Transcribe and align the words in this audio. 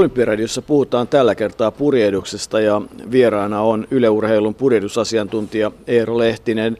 Olympiaradiossa 0.00 0.62
puhutaan 0.62 1.08
tällä 1.08 1.34
kertaa 1.34 1.70
purjehduksesta 1.70 2.60
ja 2.60 2.82
vieraana 3.10 3.60
on 3.62 3.86
yleurheilun 3.90 4.54
purjehdusasiantuntija 4.54 5.70
Eero 5.86 6.18
Lehtinen. 6.18 6.78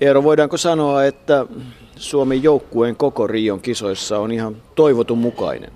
Eero, 0.00 0.22
voidaanko 0.22 0.56
sanoa, 0.56 1.04
että 1.04 1.46
Suomen 1.96 2.42
joukkueen 2.42 2.96
koko 2.96 3.26
Rion 3.26 3.60
kisoissa 3.60 4.18
on 4.18 4.32
ihan 4.32 4.56
toivotun 4.74 5.18
mukainen? 5.18 5.72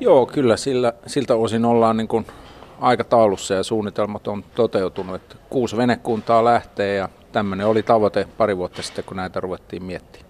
Joo, 0.00 0.26
kyllä 0.26 0.56
sillä, 0.56 0.92
siltä 1.06 1.34
osin 1.34 1.64
ollaan 1.64 1.96
niin 1.96 2.08
kuin 2.08 2.26
aikataulussa 2.80 3.54
ja 3.54 3.62
suunnitelmat 3.62 4.28
on 4.28 4.44
toteutunut. 4.54 5.14
Että 5.14 5.36
kuusi 5.50 5.76
venekuntaa 5.76 6.44
lähtee 6.44 6.94
ja 6.94 7.08
tämmöinen 7.32 7.66
oli 7.66 7.82
tavoite 7.82 8.28
pari 8.38 8.56
vuotta 8.56 8.82
sitten, 8.82 9.04
kun 9.04 9.16
näitä 9.16 9.40
ruvettiin 9.40 9.84
miettimään. 9.84 10.25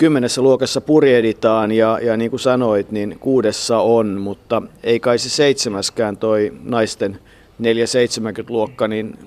Kymmenessä 0.00 0.42
luokassa 0.42 0.80
purjehditaan 0.80 1.72
ja, 1.72 1.98
ja 2.02 2.16
niin 2.16 2.30
kuin 2.30 2.40
sanoit, 2.40 2.90
niin 2.90 3.18
kuudessa 3.18 3.78
on, 3.78 4.20
mutta 4.20 4.62
ei 4.82 5.00
kai 5.00 5.18
se 5.18 5.30
seitsemäskään 5.30 6.16
toi 6.16 6.52
naisten 6.62 7.18
470 7.58 8.52
luokka, 8.52 8.88
niin 8.88 9.18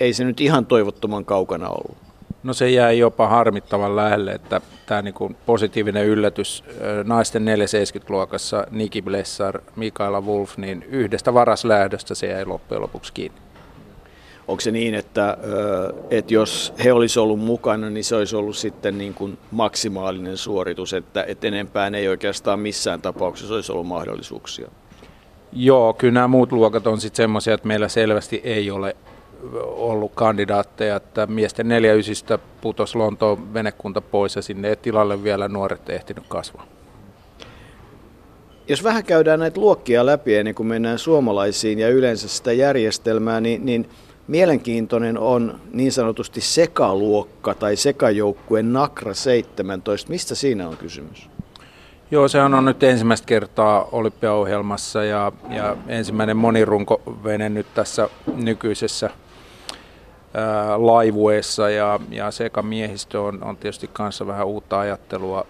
ei 0.00 0.12
se 0.12 0.24
nyt 0.24 0.40
ihan 0.40 0.66
toivottoman 0.66 1.24
kaukana 1.24 1.68
ollut. 1.68 1.96
No 2.42 2.52
se 2.52 2.70
jäi 2.70 2.98
jopa 2.98 3.28
harmittavan 3.28 3.96
lähelle, 3.96 4.32
että 4.32 4.60
tämä 4.86 5.02
niinku 5.02 5.32
positiivinen 5.46 6.06
yllätys 6.06 6.64
naisten 7.04 7.44
470-luokassa 7.44 8.66
Niki 8.70 9.02
Blessar, 9.02 9.60
Mikaela 9.76 10.20
Wolf, 10.20 10.56
niin 10.56 10.82
yhdestä 10.88 11.34
varaslähdöstä 11.34 12.14
se 12.14 12.26
jäi 12.26 12.44
loppujen 12.44 12.82
lopuksi 12.82 13.12
kiinni. 13.12 13.45
Onko 14.48 14.60
se 14.60 14.70
niin, 14.70 14.94
että, 14.94 15.36
että 16.10 16.34
jos 16.34 16.74
he 16.84 16.92
olisivat 16.92 17.22
ollut 17.22 17.40
mukana, 17.40 17.90
niin 17.90 18.04
se 18.04 18.16
olisi 18.16 18.36
ollut 18.36 18.56
sitten 18.56 18.98
niin 18.98 19.14
kuin 19.14 19.38
maksimaalinen 19.50 20.36
suoritus, 20.36 20.92
että, 20.92 21.24
että 21.28 21.46
enempään 21.46 21.94
ei 21.94 22.08
oikeastaan 22.08 22.60
missään 22.60 23.02
tapauksessa 23.02 23.54
olisi 23.54 23.72
ollut 23.72 23.86
mahdollisuuksia? 23.86 24.68
Joo, 25.52 25.94
kyllä 25.94 26.12
nämä 26.12 26.28
muut 26.28 26.52
luokat 26.52 26.86
on 26.86 27.00
sitten 27.00 27.16
semmoisia, 27.16 27.54
että 27.54 27.68
meillä 27.68 27.88
selvästi 27.88 28.40
ei 28.44 28.70
ole 28.70 28.96
ollut 29.64 30.12
kandidaatteja, 30.14 30.96
että 30.96 31.26
miesten 31.26 31.68
neljä 31.68 31.92
ysistä 31.92 32.38
putosi 32.60 32.98
Lontoon 32.98 33.54
venekunta 33.54 34.00
pois 34.00 34.36
ja 34.36 34.42
sinne 34.42 34.68
ei 34.68 34.76
tilalle 34.76 35.22
vielä 35.22 35.48
nuoret 35.48 35.90
ehtinyt 35.90 36.24
kasvaa. 36.28 36.66
Jos 38.68 38.84
vähän 38.84 39.04
käydään 39.04 39.40
näitä 39.40 39.60
luokkia 39.60 40.06
läpi 40.06 40.34
ennen 40.34 40.54
kuin 40.54 40.66
mennään 40.66 40.98
suomalaisiin 40.98 41.78
ja 41.78 41.88
yleensä 41.88 42.28
sitä 42.28 42.52
järjestelmää, 42.52 43.40
niin, 43.40 43.66
niin 43.66 43.88
mielenkiintoinen 44.28 45.18
on 45.18 45.60
niin 45.72 45.92
sanotusti 45.92 46.40
sekaluokka 46.40 47.54
tai 47.54 47.76
sekajoukkue 47.76 48.62
Nakra 48.62 49.14
17. 49.14 50.10
Mistä 50.10 50.34
siinä 50.34 50.68
on 50.68 50.76
kysymys? 50.76 51.30
Joo, 52.10 52.28
se 52.28 52.42
on 52.42 52.64
nyt 52.64 52.82
ensimmäistä 52.82 53.26
kertaa 53.26 53.88
olympiaohjelmassa 53.92 55.04
ja, 55.04 55.32
ja 55.50 55.76
ensimmäinen 55.88 56.36
monirunkovene 56.36 57.48
nyt 57.48 57.66
tässä 57.74 58.08
nykyisessä 58.36 59.10
laivueessa 60.76 61.70
ja, 61.70 62.00
ja 62.10 62.30
sekamiehistö 62.30 63.22
on, 63.22 63.44
on 63.44 63.56
tietysti 63.56 63.90
kanssa 63.92 64.26
vähän 64.26 64.46
uutta 64.46 64.80
ajattelua. 64.80 65.46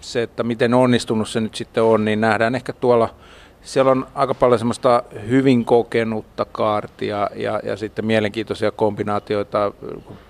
Se, 0.00 0.22
että 0.22 0.42
miten 0.42 0.74
onnistunut 0.74 1.28
se 1.28 1.40
nyt 1.40 1.54
sitten 1.54 1.82
on, 1.82 2.04
niin 2.04 2.20
nähdään 2.20 2.54
ehkä 2.54 2.72
tuolla, 2.72 3.14
siellä 3.62 3.90
on 3.90 4.06
aika 4.14 4.34
paljon 4.34 4.58
semmoista 4.58 5.02
hyvin 5.28 5.64
kokenutta 5.64 6.44
kaartia 6.44 7.30
ja, 7.34 7.60
ja 7.64 7.76
sitten 7.76 8.06
mielenkiintoisia 8.06 8.70
kombinaatioita 8.70 9.72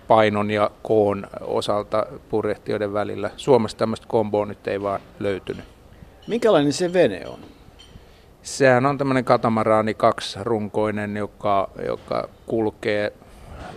painon 0.08 0.50
ja 0.50 0.70
koon 0.82 1.26
osalta 1.40 2.06
purjehtijoiden 2.28 2.92
välillä. 2.92 3.30
Suomessa 3.36 3.78
tämmöistä 3.78 4.06
komboa 4.08 4.46
nyt 4.46 4.68
ei 4.68 4.82
vaan 4.82 5.00
löytynyt. 5.18 5.64
Minkälainen 6.26 6.72
se 6.72 6.92
vene 6.92 7.22
on? 7.26 7.38
Sehän 8.42 8.86
on 8.86 8.98
tämmöinen 8.98 9.24
katamaraani 9.24 9.94
kaksirunkoinen, 9.94 11.16
joka, 11.16 11.70
joka 11.86 12.28
kulkee 12.46 13.12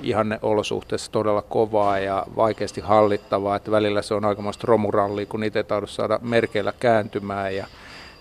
ihanne 0.03 0.39
olosuhteessa 0.41 1.11
todella 1.11 1.41
kovaa 1.41 1.99
ja 1.99 2.25
vaikeasti 2.35 2.81
hallittavaa, 2.81 3.55
että 3.55 3.71
välillä 3.71 4.01
se 4.01 4.13
on 4.13 4.25
aikamoista 4.25 4.67
romurallia, 4.67 5.25
kun 5.25 5.39
niitä 5.39 5.59
ei 5.59 5.65
saada 5.85 6.19
merkeillä 6.21 6.73
kääntymään 6.79 7.55
ja, 7.55 7.67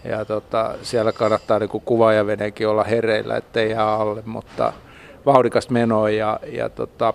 ja 0.04 0.24
tota, 0.24 0.74
siellä 0.82 1.12
kannattaa 1.12 1.58
niin 1.58 1.70
kuvaajaveneenkin 1.70 2.68
olla 2.68 2.84
hereillä, 2.84 3.36
ettei 3.36 3.70
jää 3.70 3.94
alle, 3.94 4.22
mutta 4.26 4.72
vauhdikasta 5.26 5.72
menoa 5.72 6.10
ja, 6.10 6.40
ja 6.52 6.68
tota, 6.68 7.14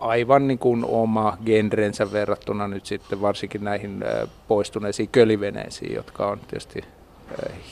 aivan 0.00 0.48
niin 0.48 0.58
kuin 0.58 0.84
oma 0.84 1.36
genrensä 1.46 2.12
verrattuna 2.12 2.68
nyt 2.68 2.86
sitten 2.86 3.20
varsinkin 3.20 3.64
näihin 3.64 4.04
poistuneisiin 4.48 5.08
köliveneisiin, 5.08 5.94
jotka 5.94 6.26
on 6.26 6.38
tietysti 6.38 6.84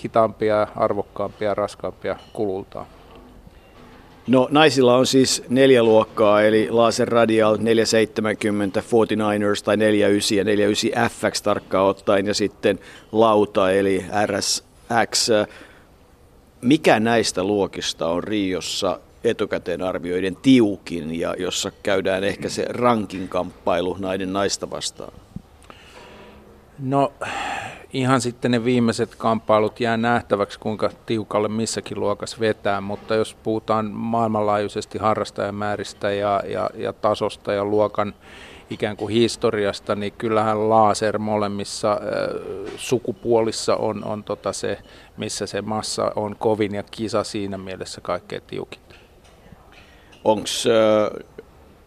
hitaampia, 0.04 0.66
arvokkaampia, 0.76 1.54
raskaampia 1.54 2.16
kulultaan. 2.32 2.86
No 4.28 4.48
naisilla 4.50 4.96
on 4.96 5.06
siis 5.06 5.42
neljä 5.48 5.82
luokkaa, 5.82 6.42
eli 6.42 6.68
Laser 6.70 7.08
Radial 7.08 7.56
470, 7.60 8.80
49ers 8.80 9.62
tai 9.64 9.76
49 9.76 10.38
ja 10.38 10.44
49 10.44 11.10
FX 11.10 11.42
tarkkaan 11.42 11.86
ottaen, 11.86 12.26
ja 12.26 12.34
sitten 12.34 12.78
lauta 13.12 13.72
eli 13.72 14.04
RSX. 14.26 15.30
Mikä 16.60 17.00
näistä 17.00 17.44
luokista 17.44 18.06
on 18.08 18.24
Riossa 18.24 19.00
etukäteen 19.24 19.82
arvioiden 19.82 20.36
tiukin 20.36 21.20
ja 21.20 21.34
jossa 21.38 21.72
käydään 21.82 22.24
ehkä 22.24 22.48
se 22.48 22.66
rankin 22.68 23.28
kamppailu 23.28 23.96
näiden 24.00 24.32
naista 24.32 24.70
vastaan? 24.70 25.12
No 26.78 27.12
ihan 27.92 28.20
sitten 28.20 28.50
ne 28.50 28.64
viimeiset 28.64 29.14
kamppailut 29.14 29.80
jää 29.80 29.96
nähtäväksi, 29.96 30.58
kuinka 30.58 30.90
tiukalle 31.06 31.48
missäkin 31.48 32.00
luokassa 32.00 32.40
vetää, 32.40 32.80
mutta 32.80 33.14
jos 33.14 33.36
puhutaan 33.42 33.86
maailmanlaajuisesti 33.90 34.98
harrastajamääristä 34.98 36.12
ja, 36.12 36.42
ja, 36.46 36.70
ja 36.74 36.92
tasosta 36.92 37.52
ja 37.52 37.64
luokan 37.64 38.14
ikään 38.70 38.96
kuin 38.96 39.14
historiasta, 39.14 39.94
niin 39.94 40.12
kyllähän 40.12 40.70
laser 40.70 41.18
molemmissa 41.18 41.92
äh, 41.92 41.98
sukupuolissa 42.76 43.76
on, 43.76 44.04
on 44.04 44.24
tota 44.24 44.52
se, 44.52 44.78
missä 45.16 45.46
se 45.46 45.62
massa 45.62 46.12
on 46.16 46.36
kovin 46.38 46.74
ja 46.74 46.82
kisa 46.82 47.24
siinä 47.24 47.58
mielessä 47.58 48.00
kaikkein 48.00 48.42
tiukin. 48.46 48.80
Onko 50.24 50.48
äh, 50.66 51.24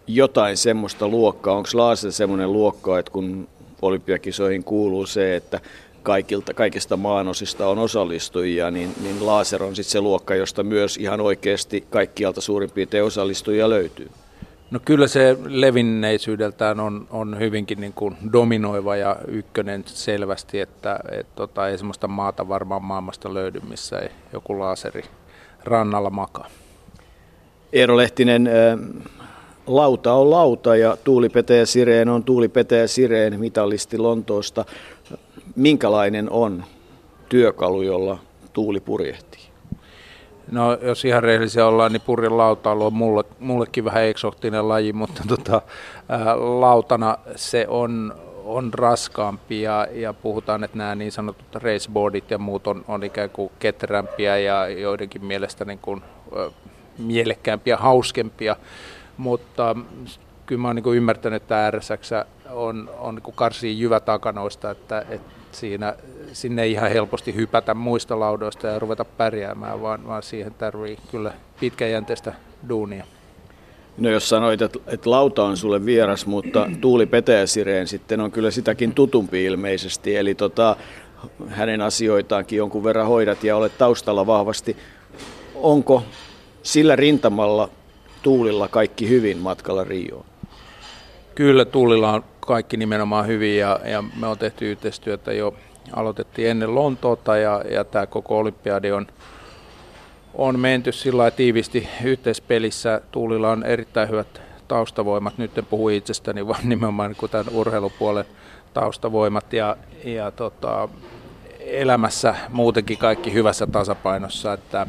jotain 0.07 0.57
semmoista 0.57 1.07
luokkaa, 1.07 1.55
onko 1.55 1.69
laser 1.73 2.11
semmoinen 2.11 2.53
luokka, 2.53 2.99
että 2.99 3.11
kun 3.11 3.47
olympiakisoihin 3.81 4.63
kuuluu 4.63 5.05
se, 5.05 5.35
että 5.35 5.59
kaikilta, 6.03 6.53
kaikista 6.53 6.97
maanosista 6.97 7.67
on 7.67 7.79
osallistujia, 7.79 8.71
niin, 8.71 8.93
niin 9.03 9.25
laser 9.25 9.63
on 9.63 9.75
sitten 9.75 9.91
se 9.91 10.01
luokka, 10.01 10.35
josta 10.35 10.63
myös 10.63 10.97
ihan 10.97 11.21
oikeasti 11.21 11.83
kaikkialta 11.89 12.41
suurin 12.41 12.71
piirtein 12.71 13.03
osallistujia 13.03 13.69
löytyy. 13.69 14.09
No 14.71 14.79
kyllä 14.85 15.07
se 15.07 15.37
levinneisyydeltään 15.45 16.79
on, 16.79 17.07
on 17.09 17.39
hyvinkin 17.39 17.81
niin 17.81 17.93
kuin 17.93 18.17
dominoiva 18.33 18.95
ja 18.95 19.15
ykkönen 19.27 19.83
selvästi, 19.87 20.59
että 20.59 20.99
et 21.11 21.35
tota, 21.35 21.67
ei 21.67 21.77
sellaista 21.77 22.07
maata 22.07 22.47
varmaan 22.47 22.83
maailmasta 22.83 23.33
löydy, 23.33 23.59
missä 23.69 23.99
ei 23.99 24.09
joku 24.33 24.59
laaseri 24.59 25.03
rannalla 25.63 26.09
makaa. 26.09 26.47
Eero 27.73 27.97
Lehtinen, 27.97 28.49
lauta 29.67 30.13
on 30.13 30.29
lauta 30.29 30.75
ja 30.75 30.97
tuulipetäjä 31.03 31.65
Sireen 31.65 32.09
on 32.09 32.23
tuulipetäjä 32.23 32.87
Sireen 32.87 33.39
mitallisti 33.39 33.97
Lontoosta 33.97 34.65
minkälainen 35.55 36.29
on 36.29 36.63
työkalu, 37.29 37.81
jolla 37.81 38.17
tuuli 38.53 38.79
purjehtii? 38.79 39.41
No 40.51 40.73
jos 40.81 41.05
ihan 41.05 41.23
rehellisiä 41.23 41.67
ollaan, 41.67 41.91
niin 41.93 42.01
purjen 42.01 42.37
lautailu 42.37 42.85
on 42.85 42.93
mulle, 42.93 43.23
mullekin 43.39 43.85
vähän 43.85 44.03
eksottinen 44.03 44.67
laji, 44.69 44.93
mutta 44.93 45.23
tota, 45.27 45.61
ää, 46.09 46.35
lautana 46.37 47.17
se 47.35 47.65
on, 47.67 48.15
on 48.45 48.73
raskaampi 48.73 49.61
ja, 49.61 49.87
ja 49.91 50.13
puhutaan, 50.13 50.63
että 50.63 50.77
nämä 50.77 50.95
niin 50.95 51.11
sanotut 51.11 51.55
raceboardit 51.55 52.31
ja 52.31 52.37
muut 52.37 52.67
on, 52.67 52.85
on 52.87 53.03
ikään 53.03 53.29
kuin 53.29 53.51
ketterämpiä 53.59 54.37
ja 54.37 54.67
joidenkin 54.67 55.25
mielestä 55.25 55.65
niin 55.65 55.79
kuin, 55.79 56.01
ä, 56.37 56.51
mielekkäämpiä, 56.97 57.77
hauskempia, 57.77 58.55
mutta 59.21 59.75
kyllä 60.45 60.61
mä 60.61 60.67
oon 60.67 60.75
niin 60.75 60.95
ymmärtänyt, 60.95 61.41
että 61.43 61.71
RSX 61.71 62.11
on, 62.49 62.89
on 62.99 63.15
niin 63.15 63.35
karsii 63.35 63.79
jyvätakanoista, 63.79 64.71
että, 64.71 65.05
että 65.09 65.33
siinä, 65.51 65.95
sinne 66.33 66.63
ei 66.63 66.71
ihan 66.71 66.91
helposti 66.91 67.35
hypätä 67.35 67.73
muista 67.73 68.19
laudoista 68.19 68.67
ja 68.67 68.79
ruveta 68.79 69.05
pärjäämään, 69.05 69.81
vaan, 69.81 70.07
vaan 70.07 70.23
siihen 70.23 70.53
tarvii 70.53 70.97
kyllä 71.11 71.33
pitkäjänteistä 71.59 72.33
duunia. 72.69 73.05
No 73.97 74.09
jos 74.09 74.29
sanoit, 74.29 74.61
että, 74.61 74.79
että 74.87 75.09
lauta 75.09 75.43
on 75.43 75.57
sulle 75.57 75.85
vieras, 75.85 76.25
mutta 76.25 76.69
Tuuli 76.81 77.05
Petäjäsireen 77.05 77.87
sitten 77.87 78.21
on 78.21 78.31
kyllä 78.31 78.51
sitäkin 78.51 78.93
tutumpi 78.93 79.45
ilmeisesti, 79.45 80.15
eli 80.15 80.35
tota, 80.35 80.75
hänen 81.47 81.81
asioitaankin 81.81 82.57
jonkun 82.57 82.83
verran 82.83 83.07
hoidat 83.07 83.43
ja 83.43 83.57
olet 83.57 83.77
taustalla 83.77 84.27
vahvasti. 84.27 84.77
Onko 85.55 86.03
sillä 86.63 86.95
rintamalla 86.95 87.69
Tuulilla 88.21 88.67
kaikki 88.67 89.09
hyvin 89.09 89.37
matkalla 89.37 89.83
Rioon? 89.83 90.25
Kyllä 91.35 91.65
Tuulilla 91.65 92.11
on 92.11 92.23
kaikki 92.39 92.77
nimenomaan 92.77 93.27
hyvin 93.27 93.57
ja, 93.57 93.79
ja 93.85 94.03
me 94.19 94.27
on 94.27 94.37
tehty 94.37 94.71
yhteistyötä 94.71 95.33
jo 95.33 95.53
aloitettiin 95.93 96.49
ennen 96.49 96.75
Lontoota 96.75 97.37
ja, 97.37 97.63
ja 97.69 97.83
tämä 97.83 98.07
koko 98.07 98.37
olympiadi 98.37 98.91
on, 98.91 99.07
on 100.33 100.59
menty 100.59 100.91
sillä 100.91 101.31
tiivisti 101.31 101.87
yhteispelissä. 102.03 103.01
Tuulilla 103.11 103.51
on 103.51 103.63
erittäin 103.63 104.09
hyvät 104.09 104.41
taustavoimat. 104.67 105.37
Nyt 105.37 105.57
en 105.57 105.65
puhu 105.65 105.89
itsestäni, 105.89 106.47
vaan 106.47 106.69
nimenomaan 106.69 107.15
niin 107.21 107.31
tämän 107.31 107.53
urheilupuolen 107.53 108.25
taustavoimat 108.73 109.53
ja, 109.53 109.77
ja 110.03 110.31
tota, 110.31 110.89
elämässä 111.59 112.35
muutenkin 112.49 112.97
kaikki 112.97 113.33
hyvässä 113.33 113.67
tasapainossa. 113.67 114.53
Että 114.53 114.87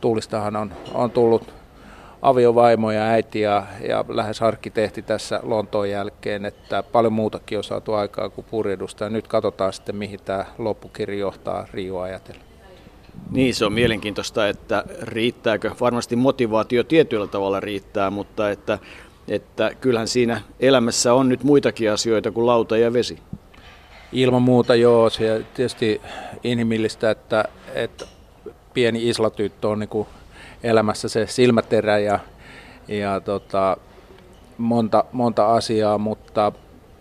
Tuulistahan 0.00 0.56
on, 0.56 0.72
on 0.94 1.10
tullut 1.10 1.55
aviovaimo 2.26 2.90
ja 2.90 3.02
äiti 3.02 3.40
ja, 3.40 3.66
ja 3.88 4.04
lähes 4.08 4.42
arkkitehti 4.42 5.02
tässä 5.02 5.40
Lontoon 5.42 5.90
jälkeen, 5.90 6.44
että 6.44 6.82
paljon 6.82 7.12
muutakin 7.12 7.58
on 7.58 7.64
saatu 7.64 7.92
aikaa 7.92 8.30
kuin 8.30 8.46
purjehdusta. 8.50 9.04
Ja 9.04 9.10
nyt 9.10 9.28
katsotaan 9.28 9.72
sitten, 9.72 9.96
mihin 9.96 10.20
tämä 10.24 10.44
loppukirja 10.58 11.18
johtaa 11.18 11.66
Rio 11.72 12.00
ajatella. 12.00 12.40
Niin, 13.30 13.54
se 13.54 13.64
on 13.64 13.72
mielenkiintoista, 13.72 14.48
että 14.48 14.84
riittääkö. 15.02 15.70
Varmasti 15.80 16.16
motivaatio 16.16 16.84
tietyllä 16.84 17.26
tavalla 17.26 17.60
riittää, 17.60 18.10
mutta 18.10 18.50
että, 18.50 18.78
että 19.28 19.70
kyllähän 19.80 20.08
siinä 20.08 20.40
elämässä 20.60 21.14
on 21.14 21.28
nyt 21.28 21.44
muitakin 21.44 21.92
asioita 21.92 22.30
kuin 22.30 22.46
lauta 22.46 22.76
ja 22.76 22.92
vesi. 22.92 23.18
Ilman 24.12 24.42
muuta 24.42 24.74
joo, 24.74 25.10
se 25.10 25.44
tietysti 25.54 26.00
inhimillistä, 26.44 27.10
että, 27.10 27.44
että 27.74 28.04
pieni 28.74 29.08
islatyttö 29.08 29.68
on 29.68 29.78
niin 29.78 29.88
kuin 29.88 30.08
elämässä 30.62 31.08
se 31.08 31.26
silmäterä 31.26 31.98
ja, 31.98 32.18
ja 32.88 33.20
tota, 33.20 33.76
monta, 34.58 35.04
monta 35.12 35.54
asiaa, 35.54 35.98
mutta 35.98 36.52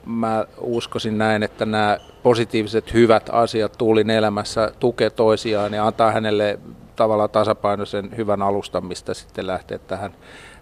mä 0.05 0.45
uskoisin 0.61 1.17
näin, 1.17 1.43
että 1.43 1.65
nämä 1.65 1.97
positiiviset 2.23 2.93
hyvät 2.93 3.29
asiat 3.31 3.77
Tuulin 3.77 4.09
elämässä 4.09 4.71
tukee 4.79 5.09
toisiaan 5.09 5.73
ja 5.73 5.87
antaa 5.87 6.11
hänelle 6.11 6.59
tavallaan 6.95 7.29
tasapainoisen 7.29 8.17
hyvän 8.17 8.41
alustan, 8.41 8.85
mistä 8.85 9.13
sitten 9.13 9.47
lähtee 9.47 9.77
tähän 9.77 10.13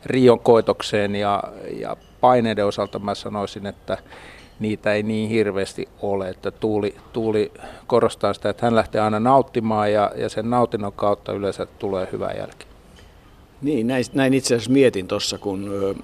Rion 0.05 0.39
koitokseen 0.39 1.15
ja, 1.15 1.43
ja 1.79 1.97
paineiden 2.21 2.65
osalta 2.65 2.99
mä 2.99 3.15
sanoisin, 3.15 3.65
että 3.65 3.97
niitä 4.59 4.93
ei 4.93 5.03
niin 5.03 5.29
hirveästi 5.29 5.89
ole, 6.01 6.29
että 6.29 6.51
Tuuli, 6.51 6.95
Tuuli 7.13 7.51
korostaa 7.87 8.33
sitä, 8.33 8.49
että 8.49 8.65
hän 8.65 8.75
lähtee 8.75 9.01
aina 9.01 9.19
nauttimaan 9.19 9.93
ja, 9.93 10.11
ja 10.15 10.29
sen 10.29 10.49
nautinnon 10.49 10.93
kautta 10.93 11.31
yleensä 11.33 11.65
tulee 11.65 12.07
hyvä 12.11 12.31
jälki. 12.31 12.72
Niin, 13.63 13.87
näin, 13.87 14.05
näin 14.13 14.33
itse 14.33 14.55
asiassa 14.55 14.71
mietin 14.71 15.07
tuossa, 15.07 15.37
kun 15.37 15.69
ö, 15.73 15.95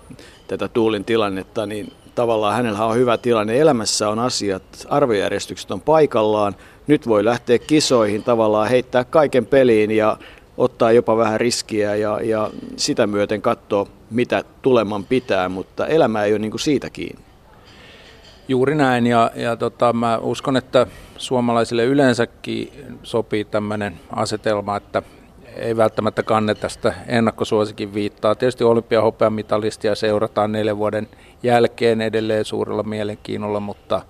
tätä 0.47 0.67
Tuulin 0.67 1.05
tilannetta, 1.05 1.65
niin 1.65 1.91
tavallaan 2.15 2.55
hänellä 2.55 2.85
on 2.85 2.95
hyvä 2.95 3.17
tilanne. 3.17 3.59
Elämässä 3.59 4.09
on 4.09 4.19
asiat, 4.19 4.63
arvojärjestykset 4.89 5.71
on 5.71 5.81
paikallaan. 5.81 6.55
Nyt 6.87 7.07
voi 7.07 7.25
lähteä 7.25 7.59
kisoihin, 7.59 8.23
tavallaan 8.23 8.69
heittää 8.69 9.03
kaiken 9.03 9.45
peliin 9.45 9.91
ja 9.91 10.17
ottaa 10.57 10.91
jopa 10.91 11.17
vähän 11.17 11.39
riskiä 11.39 11.95
ja, 11.95 12.21
ja 12.21 12.49
sitä 12.75 13.07
myöten 13.07 13.41
katsoa, 13.41 13.87
mitä 14.11 14.43
tuleman 14.61 15.03
pitää, 15.03 15.49
mutta 15.49 15.87
elämä 15.87 16.23
ei 16.23 16.33
ole 16.33 16.39
niin 16.39 16.51
kuin 16.51 16.61
siitä 16.61 16.89
kiinni. 16.89 17.21
Juuri 18.47 18.75
näin, 18.75 19.07
ja, 19.07 19.31
ja 19.35 19.55
tota, 19.55 19.93
mä 19.93 20.17
uskon, 20.17 20.57
että 20.57 20.87
suomalaisille 21.17 21.85
yleensäkin 21.85 22.73
sopii 23.03 23.45
tämmöinen 23.45 23.99
asetelma, 24.15 24.77
että 24.77 25.03
ei 25.55 25.77
välttämättä 25.77 26.23
kanneta 26.23 26.69
sitä 26.69 26.93
ennakkosuosikin 27.07 27.93
viittaa. 27.93 28.35
Tietysti 28.35 28.63
olympiahopeamitalistia 28.63 29.95
seurataan 29.95 30.51
neljän 30.51 30.77
vuoden 30.77 31.07
jälkeen 31.43 32.01
edelleen 32.01 32.45
suurella 32.45 32.83
mielenkiinnolla, 32.83 33.59
mutta, 33.59 34.01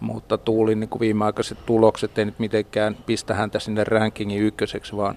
mutta 0.00 0.38
Tuulin 0.38 0.80
niin 0.80 1.00
viimeaikaiset 1.00 1.58
tulokset 1.66 2.18
ei 2.18 2.24
nyt 2.24 2.38
mitenkään 2.38 2.96
pistä 3.06 3.34
häntä 3.34 3.58
sinne 3.58 3.84
rankingin 3.84 4.42
ykköseksi, 4.42 4.96
vaan, 4.96 5.16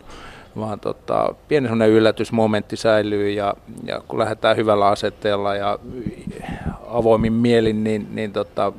vaan 0.58 0.80
tota, 0.80 1.36
pieni 1.48 1.88
yllätysmomentti 1.88 2.76
säilyy 2.76 3.30
ja, 3.30 3.54
ja 3.84 4.02
kun 4.08 4.20
lähdetään 4.20 4.58
hyvällä 4.58 4.88
asetteella 4.88 5.56
ja 5.56 5.80
avoimin 6.88 7.34
mielin, 7.34 7.84
niin, 7.84 8.08
niin 8.12 8.34
tota, 8.34 8.74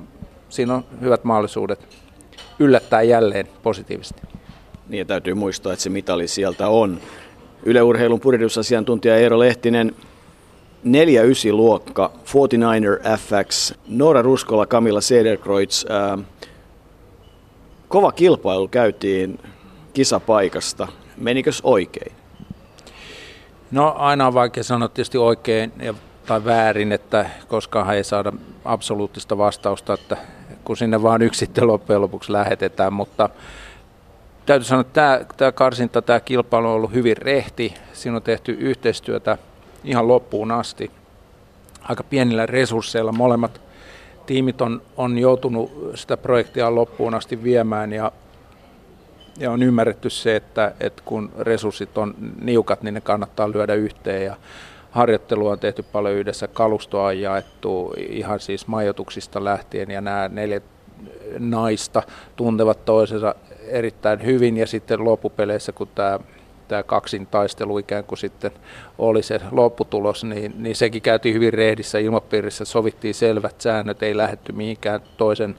siinä 0.49 0.75
on 0.75 0.85
hyvät 1.00 1.25
mahdollisuudet 1.25 1.99
yllättää 2.58 3.02
jälleen 3.02 3.49
positiivisesti. 3.62 4.28
Niin 4.88 4.99
ja 4.99 5.05
täytyy 5.05 5.35
muistaa, 5.35 5.73
että 5.73 5.82
se 5.82 5.90
mitali 5.90 6.29
sieltä 6.29 6.69
on. 6.69 7.00
Yleurheilun 7.62 8.20
purjehdusasiantuntija 8.20 9.17
Eero 9.17 9.38
Lehtinen, 9.38 9.94
4-9 10.85 10.88
luokka, 11.52 12.11
49er 12.25 13.19
FX, 13.19 13.75
Noora 13.88 14.23
Ruskola, 14.23 14.67
Kamilla 14.67 15.00
Sederkreutz. 15.00 15.85
Kova 17.88 18.12
kilpailu 18.12 18.69
käytiin 18.69 19.38
kisapaikasta. 19.93 20.88
Menikös 21.17 21.61
oikein? 21.64 22.12
No 23.70 23.94
aina 23.99 24.26
on 24.26 24.35
vaikea 24.35 24.64
sanoa 24.64 24.88
tietysti 24.88 25.19
oikein 25.19 25.73
tai 26.26 26.44
väärin, 26.44 26.93
että 26.93 27.31
koskaan 27.49 27.94
ei 27.94 28.05
saada 28.05 28.32
absoluuttista 28.64 29.38
vastausta, 29.38 29.94
että 29.94 30.17
kun 30.64 30.76
sinne 30.76 31.02
vaan 31.02 31.23
yksi 31.23 31.38
sitten 31.38 31.67
loppujen 31.67 32.02
lopuksi 32.02 32.32
lähetetään, 32.32 32.93
mutta 32.93 33.29
täytyy 34.49 34.65
sanoa, 34.65 34.81
että 34.81 34.93
tämä, 34.93 35.21
tämä 35.37 35.53
karsinta, 35.53 36.03
tämä 36.03 36.21
kilpailu 36.21 36.67
on 36.67 36.73
ollut 36.73 36.93
hyvin 36.93 37.17
rehti. 37.17 37.75
Siinä 37.93 38.17
on 38.17 38.23
tehty 38.23 38.53
yhteistyötä 38.53 39.39
ihan 39.85 40.09
loppuun 40.09 40.50
asti. 40.50 40.91
Aika 41.83 42.03
pienillä 42.03 42.47
resursseilla 42.47 43.12
molemmat 43.12 43.61
tiimit 44.27 44.61
on, 44.61 44.83
on 44.97 45.19
joutunut 45.19 45.91
sitä 45.95 46.17
projektia 46.17 46.75
loppuun 46.75 47.15
asti 47.15 47.43
viemään 47.43 47.93
ja, 47.93 48.12
ja 49.39 49.50
on 49.50 49.62
ymmärretty 49.62 50.11
se, 50.11 50.37
että, 50.37 50.73
että 50.81 51.03
kun 51.05 51.33
resurssit 51.39 51.99
on 51.99 52.15
niukat, 52.41 52.83
niin 52.83 52.95
ne 52.95 53.00
kannattaa 53.00 53.53
lyödä 53.53 53.75
yhteen 53.75 54.25
ja 54.25 54.37
harjoittelua 54.91 55.53
on 55.53 55.59
tehty 55.59 55.83
paljon 55.83 56.15
yhdessä, 56.15 56.49
kalustoa 56.49 57.06
on 57.06 57.21
jaettu 57.21 57.95
ihan 57.97 58.41
siis 58.41 58.67
majoituksista 58.67 59.45
lähtien 59.45 59.91
ja 59.91 60.00
nämä 60.00 60.29
neljä 60.29 60.61
naista 61.39 62.03
tuntevat 62.37 62.85
toisensa 62.85 63.35
erittäin 63.70 64.25
hyvin 64.25 64.56
ja 64.56 64.67
sitten 64.67 65.05
loppupeleissä, 65.05 65.73
kun 65.73 65.88
tämä 65.94 66.19
tämä 66.69 66.83
kaksin 66.83 67.26
taistelu 67.26 67.78
ikään 67.78 68.04
kuin 68.04 68.19
sitten 68.19 68.50
oli 68.99 69.23
se 69.23 69.40
lopputulos, 69.50 70.25
niin, 70.25 70.54
niin 70.59 70.76
sekin 70.76 71.02
käytiin 71.02 71.35
hyvin 71.35 71.52
rehdissä 71.52 71.99
ilmapiirissä, 71.99 72.64
sovittiin 72.64 73.14
selvät 73.14 73.61
säännöt, 73.61 74.02
ei 74.02 74.16
lähetty 74.16 74.52
mihinkään 74.52 75.00
toisen, 75.16 75.57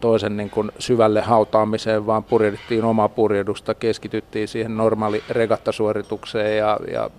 toisen 0.00 0.36
niin 0.36 0.50
kuin 0.50 0.72
syvälle 0.78 1.20
hautaamiseen, 1.20 2.06
vaan 2.06 2.24
purjehdittiin 2.24 2.84
omaa 2.84 3.08
purjehdusta, 3.08 3.74
keskityttiin 3.74 4.48
siihen 4.48 4.76
normaali 4.76 5.22
regattasuoritukseen 5.30 6.56
ja, 6.56 6.78
ja 6.92 7.10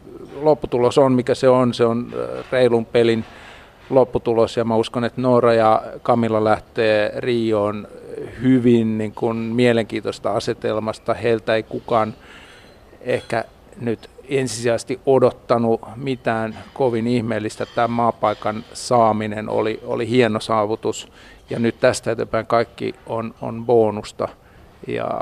lopputulos 0.42 0.98
on 0.98 1.12
mikä 1.12 1.36
se 1.36 1.50
on, 1.50 1.74
se 1.74 1.86
on 1.86 2.14
äh, 2.14 2.46
reilun 2.52 2.86
pelin 2.86 3.26
lopputulos 3.90 4.58
ja 4.58 4.66
mä 4.66 4.76
uskon, 4.76 5.06
että 5.06 5.22
Noora 5.22 5.54
ja 5.54 5.82
Kamilla 6.04 6.44
lähtee 6.44 7.14
Rioon 7.18 7.88
hyvin 8.42 8.98
niin 8.98 9.14
kuin 9.14 9.38
mielenkiintoista 9.38 10.32
asetelmasta. 10.32 11.14
Heiltä 11.14 11.56
ei 11.56 11.64
kukaan 11.64 12.14
ehkä 13.02 13.44
nyt 13.82 14.10
ensisijaisesti 14.30 15.00
odottanut 15.06 15.82
mitään 15.96 16.58
kovin 16.74 17.08
ihmeellistä. 17.08 17.66
Tämä 17.76 17.88
maapaikan 17.88 18.64
saaminen 18.74 19.50
oli, 19.50 19.80
oli 19.84 20.10
hieno 20.10 20.40
saavutus 20.40 21.12
ja 21.50 21.60
nyt 21.60 21.80
tästä 21.80 22.12
eteenpäin 22.12 22.46
kaikki 22.46 22.96
on, 23.08 23.36
on 23.42 23.66
bonusta. 23.66 24.28
Ja 24.88 25.22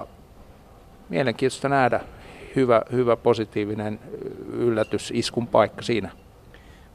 mielenkiintoista 1.09 1.69
nähdä 1.69 1.99
hyvä, 2.55 2.81
hyvä 2.91 3.15
positiivinen 3.15 3.99
yllätys, 4.53 5.11
iskun 5.15 5.47
paikka 5.47 5.81
siinä. 5.81 6.09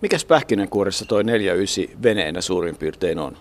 Mikäs 0.01 0.25
pähkinänkuoressa 0.25 1.05
toi 1.05 1.25
49 1.25 2.03
veneenä 2.03 2.41
suurin 2.41 2.77
piirtein 2.77 3.19
on? 3.19 3.37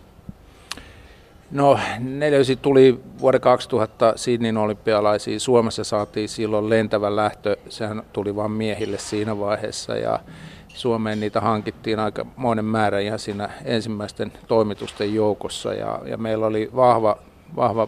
No 1.52 1.80
49 2.00 2.58
tuli 2.58 3.00
vuoden 3.20 3.42
2000 3.42 4.14
Sydneyn 4.16 4.58
olympialaisiin. 4.58 5.40
Suomessa 5.40 5.84
saatiin 5.84 6.30
silloin 6.30 6.70
lentävä 6.70 7.16
lähtö, 7.16 7.58
sehän 7.70 8.04
tuli 8.14 8.36
vain 8.36 8.52
miehille 8.52 8.98
siinä 8.98 9.40
vaiheessa 9.40 9.96
ja 9.96 10.20
Suomeen 10.68 11.20
niitä 11.20 11.42
hankittiin 11.42 12.00
aika 12.00 12.26
monen 12.36 12.66
määrä 12.66 13.00
ihan 13.00 13.20
siinä 13.20 13.50
ensimmäisten 13.66 14.32
toimitusten 14.48 15.14
joukossa 15.14 15.74
ja, 15.74 16.00
ja 16.06 16.18
meillä 16.18 16.46
oli 16.46 16.70
vahva, 16.76 17.18
vahva 17.56 17.88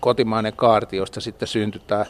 kotimainen 0.00 0.52
kaarti, 0.56 0.96
josta 0.96 1.20
sitten 1.20 1.48
syntyi 1.48 1.82
tämä 1.86 2.06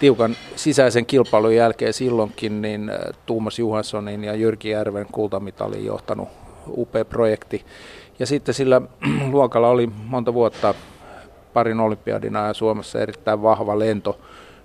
tiukan 0.00 0.36
sisäisen 0.56 1.06
kilpailun 1.06 1.54
jälkeen 1.54 1.92
silloinkin 1.92 2.62
niin 2.62 2.90
äh, 2.90 2.96
Tuomas 3.26 3.58
Johanssonin 3.58 4.24
ja 4.24 4.34
Jyrki 4.34 4.70
Järven 4.70 5.06
kultamitalin 5.12 5.84
johtanut 5.84 6.28
upea 6.68 7.04
projekti. 7.04 7.64
Ja 8.20 8.26
sitten 8.26 8.54
sillä 8.54 8.82
luokalla 9.32 9.68
oli 9.68 9.90
monta 10.06 10.34
vuotta 10.34 10.74
parin 11.52 11.80
olympiadina 11.80 12.46
ja 12.46 12.54
Suomessa 12.54 13.00
erittäin 13.00 13.42
vahva 13.42 13.78
lento. 13.78 14.20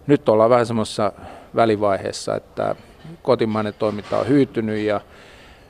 Nyt 0.07 0.29
ollaan 0.29 0.49
vähän 0.49 0.65
semmoisessa 0.65 1.11
välivaiheessa, 1.55 2.35
että 2.35 2.75
kotimainen 3.21 3.73
toiminta 3.79 4.17
on 4.17 4.27
hyytynyt 4.27 4.79
ja 4.79 5.01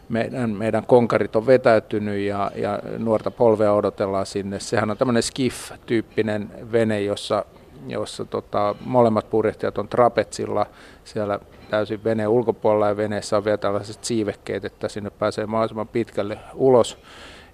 meidän, 0.09 0.49
meidän 0.49 0.85
konkarit 0.85 1.35
on 1.35 1.47
vetäytynyt 1.47 2.19
ja, 2.19 2.51
ja 2.55 2.79
nuorta 2.97 3.31
polvea 3.31 3.73
odotellaan 3.73 4.25
sinne. 4.25 4.59
Sehän 4.59 4.91
on 4.91 4.97
tämmöinen 4.97 5.23
skiff-tyyppinen 5.23 6.49
vene, 6.71 7.01
jossa, 7.01 7.45
jossa 7.87 8.25
tota, 8.25 8.75
molemmat 8.85 9.29
purjehtijat 9.29 9.77
on 9.77 9.87
trapetsilla 9.87 10.65
siellä 11.03 11.39
täysin 11.69 12.03
veneen 12.03 12.29
ulkopuolella 12.29 12.87
ja 12.87 12.97
veneessä 12.97 13.37
on 13.37 13.45
vielä 13.45 13.57
tällaiset 13.57 14.03
siivekkeet, 14.03 14.65
että 14.65 14.89
sinne 14.89 15.09
pääsee 15.09 15.45
mahdollisimman 15.45 15.87
pitkälle 15.87 16.39
ulos. 16.53 16.97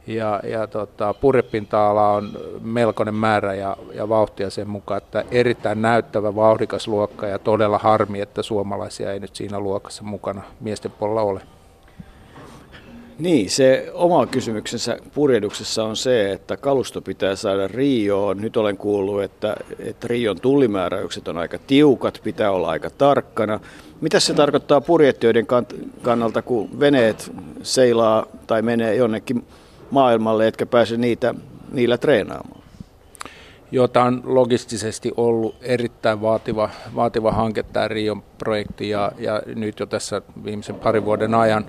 Ja, 0.08 0.40
ja 0.44 0.68
tota, 0.68 1.14
purjepinta-ala 1.14 2.12
on 2.12 2.30
melkoinen 2.62 3.16
määrä 3.16 3.54
ja, 3.54 3.78
ja 3.94 4.10
vauhtia 4.10 4.50
sen 4.50 4.70
mukaan, 4.70 4.98
että 4.98 5.24
erittäin 5.32 5.82
näyttävä, 5.82 6.36
vauhdikas 6.36 6.88
luokka 6.88 7.28
ja 7.28 7.40
todella 7.40 7.78
harmi, 7.78 8.22
että 8.22 8.42
suomalaisia 8.42 9.14
ei 9.14 9.20
nyt 9.20 9.36
siinä 9.36 9.60
luokassa 9.60 10.04
mukana 10.04 10.42
miesten 10.60 10.92
puolella 10.92 11.22
ole. 11.22 11.42
Niin, 13.20 13.50
se 13.50 13.92
oma 13.94 14.26
kysymyksensä 14.26 14.98
purjehduksessa 15.14 15.84
on 15.84 15.96
se, 15.96 16.32
että 16.32 16.58
kalusto 16.58 17.02
pitää 17.02 17.36
saada 17.36 17.68
Rioon. 17.68 18.38
Nyt 18.38 18.58
olen 18.58 18.78
kuullut, 18.78 19.24
että, 19.24 19.56
että 19.80 20.08
Rion 20.08 20.40
tullimääräykset 20.42 21.28
on 21.28 21.38
aika 21.38 21.58
tiukat, 21.68 22.22
pitää 22.24 22.52
olla 22.52 22.70
aika 22.70 22.90
tarkkana. 22.90 23.60
Mitä 24.02 24.20
se 24.20 24.34
tarkoittaa 24.34 24.82
purjettiöiden 24.82 25.48
kannalta, 26.02 26.42
kun 26.42 26.80
veneet 26.80 27.32
seilaa 27.64 28.26
tai 28.48 28.62
menee 28.62 28.96
jonnekin 28.96 29.46
maailmalle, 29.92 30.48
etkä 30.48 30.66
pääse 30.66 30.98
niitä, 30.98 31.36
niillä 31.72 31.98
treenaamaan? 31.98 32.62
Joo, 33.72 33.88
tämä 33.88 34.06
on 34.06 34.22
logistisesti 34.26 35.12
ollut 35.18 35.56
erittäin 35.62 36.22
vaativa, 36.22 36.70
vaativa 36.96 37.32
hanke 37.32 37.64
tämä 37.64 37.88
Rion 37.88 38.24
projekti 38.38 38.90
ja, 38.90 39.12
ja 39.18 39.42
nyt 39.56 39.80
jo 39.80 39.86
tässä 39.86 40.22
viimeisen 40.44 40.76
parin 40.76 41.06
vuoden 41.06 41.36
ajan 41.36 41.66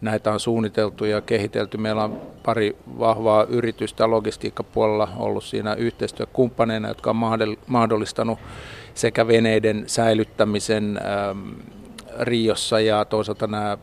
näitä 0.00 0.32
on 0.32 0.40
suunniteltu 0.40 1.04
ja 1.04 1.20
kehitelty. 1.20 1.76
Meillä 1.76 2.04
on 2.04 2.20
pari 2.42 2.76
vahvaa 2.98 3.44
yritystä 3.44 4.10
logistiikkapuolella 4.10 5.08
ollut 5.16 5.44
siinä 5.44 5.74
yhteistyökumppaneina, 5.74 6.88
jotka 6.88 7.10
on 7.10 7.16
mahdollistanut 7.66 8.38
sekä 8.94 9.26
veneiden 9.26 9.84
säilyttämisen 9.86 11.00
ähm, 11.04 11.48
Riossa 12.20 12.80
ja 12.80 13.04
toisaalta 13.04 13.46
nämä 13.46 13.78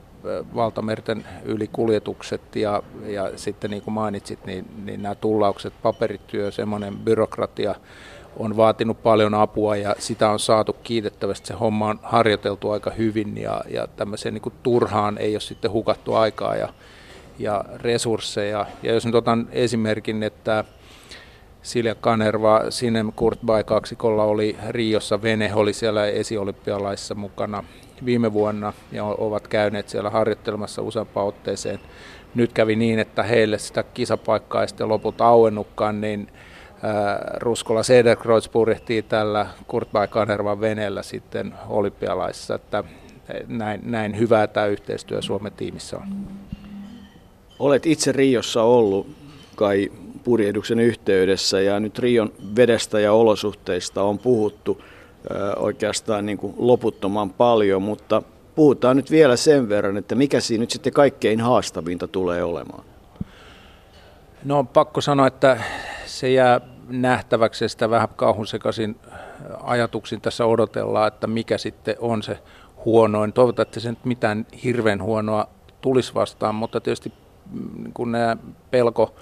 valtamerten 0.56 1.26
ylikuljetukset 1.44 2.56
ja, 2.56 2.84
ja 3.06 3.38
sitten 3.38 3.72
niin 3.72 3.84
kuin 3.84 3.94
mainitsit, 3.94 4.46
niin, 4.46 4.66
niin 4.86 5.02
nämä 5.02 5.16
tullaukset, 5.16 5.74
paperityö, 5.82 6.52
semmoinen 6.52 6.98
byrokratia 6.98 7.76
on 8.38 8.58
vaatinut 8.58 9.04
paljon 9.04 9.34
apua 9.34 9.76
ja 9.76 9.96
sitä 10.00 10.30
on 10.30 10.40
saatu 10.40 10.74
kiitettävästi. 10.84 11.48
Se 11.48 11.54
homma 11.54 11.88
on 11.88 12.00
harjoiteltu 12.04 12.72
aika 12.72 12.92
hyvin 12.92 13.38
ja, 13.38 13.62
ja 13.70 13.88
tämmöiseen 13.88 14.34
niin 14.34 14.42
kuin 14.42 14.56
turhaan 14.64 15.18
ei 15.18 15.34
ole 15.34 15.40
sitten 15.42 15.72
hukattu 15.72 16.14
aikaa 16.14 16.56
ja, 16.56 16.70
ja 17.40 17.66
resursseja. 17.76 18.66
Ja 18.84 18.94
jos 18.94 19.06
nyt 19.06 19.16
otan 19.16 19.48
esimerkin, 19.52 20.24
että 20.24 20.64
Silja 21.62 21.96
Kanerva 21.96 22.62
Sinem 22.70 23.12
Kurtbai 23.16 23.64
kaksikolla 23.64 24.24
oli 24.24 24.58
Riossa 24.70 25.22
vene, 25.22 25.54
oli 25.54 25.74
siellä 25.74 26.06
esiolympialaissa 26.06 27.16
mukana 27.16 27.64
viime 28.06 28.34
vuonna 28.34 28.74
ja 28.92 29.06
ovat 29.06 29.48
käyneet 29.48 29.90
siellä 29.90 30.10
harjoittelemassa 30.10 30.82
useampaan 30.82 31.28
otteeseen. 31.28 31.80
Nyt 32.36 32.54
kävi 32.54 32.76
niin, 32.76 33.00
että 33.00 33.24
heille 33.24 33.58
sitä 33.58 33.84
kisapaikkaa 33.84 34.62
ei 34.62 34.68
sitten 34.68 34.90
lopulta 34.90 35.26
auennutkaan, 35.26 36.02
niin 36.02 36.28
Ruskola 37.38 37.84
Sederkreuz 37.84 38.50
purjehtii 38.50 39.02
tällä 39.02 39.48
Kurt 39.68 39.90
Kanervan 40.10 40.62
veneellä 40.62 41.04
sitten 41.04 41.54
olympialaisissa, 41.70 42.56
että 42.56 42.84
näin, 43.48 43.82
näin 43.84 44.18
hyvää 44.20 44.48
tämä 44.48 44.66
yhteistyö 44.66 45.22
Suomen 45.22 45.52
tiimissä 45.52 45.98
on. 45.98 46.04
Olet 47.60 47.86
itse 47.86 48.12
Riossa 48.12 48.64
ollut 48.64 49.08
kai 49.56 49.92
purjehduksen 50.24 50.80
yhteydessä 50.80 51.62
ja 51.62 51.80
nyt 51.80 52.00
Rion 52.00 52.32
vedestä 52.56 53.00
ja 53.00 53.14
olosuhteista 53.14 54.04
on 54.04 54.20
puhuttu 54.20 54.82
oikeastaan 55.56 56.26
niin 56.26 56.38
kuin 56.38 56.54
loputtoman 56.58 57.30
paljon, 57.30 57.82
mutta 57.82 58.22
puhutaan 58.56 58.98
nyt 58.98 59.12
vielä 59.12 59.36
sen 59.36 59.70
verran, 59.70 59.98
että 59.98 60.16
mikä 60.16 60.40
siinä 60.40 60.62
nyt 60.62 60.72
sitten 60.72 60.94
kaikkein 60.94 61.42
haastavinta 61.42 62.08
tulee 62.08 62.44
olemaan. 62.44 62.84
No 64.44 64.60
on 64.60 64.68
pakko 64.68 65.02
sanoa, 65.02 65.28
että 65.28 65.64
se 66.06 66.30
jää 66.30 66.62
nähtäväksi 66.90 67.66
ja 67.66 67.70
sitä 67.70 67.90
vähän 67.90 68.10
kauhun 68.16 68.48
sekaisin 68.48 68.96
ajatuksin 69.64 70.22
tässä 70.22 70.46
odotellaan, 70.46 71.08
että 71.08 71.28
mikä 71.28 71.58
sitten 71.58 71.96
on 72.00 72.24
se 72.24 72.40
huonoin. 72.86 73.34
Toivotaan, 73.34 73.68
että 73.68 73.80
se 73.80 73.90
nyt 73.90 74.06
mitään 74.06 74.46
hirveän 74.64 75.04
huonoa 75.04 75.48
tulisi 75.82 76.14
vastaan, 76.14 76.56
mutta 76.56 76.82
tietysti 76.82 77.14
mm, 77.52 77.94
kun 77.94 78.12
nämä 78.12 78.38
pelko, 78.72 79.16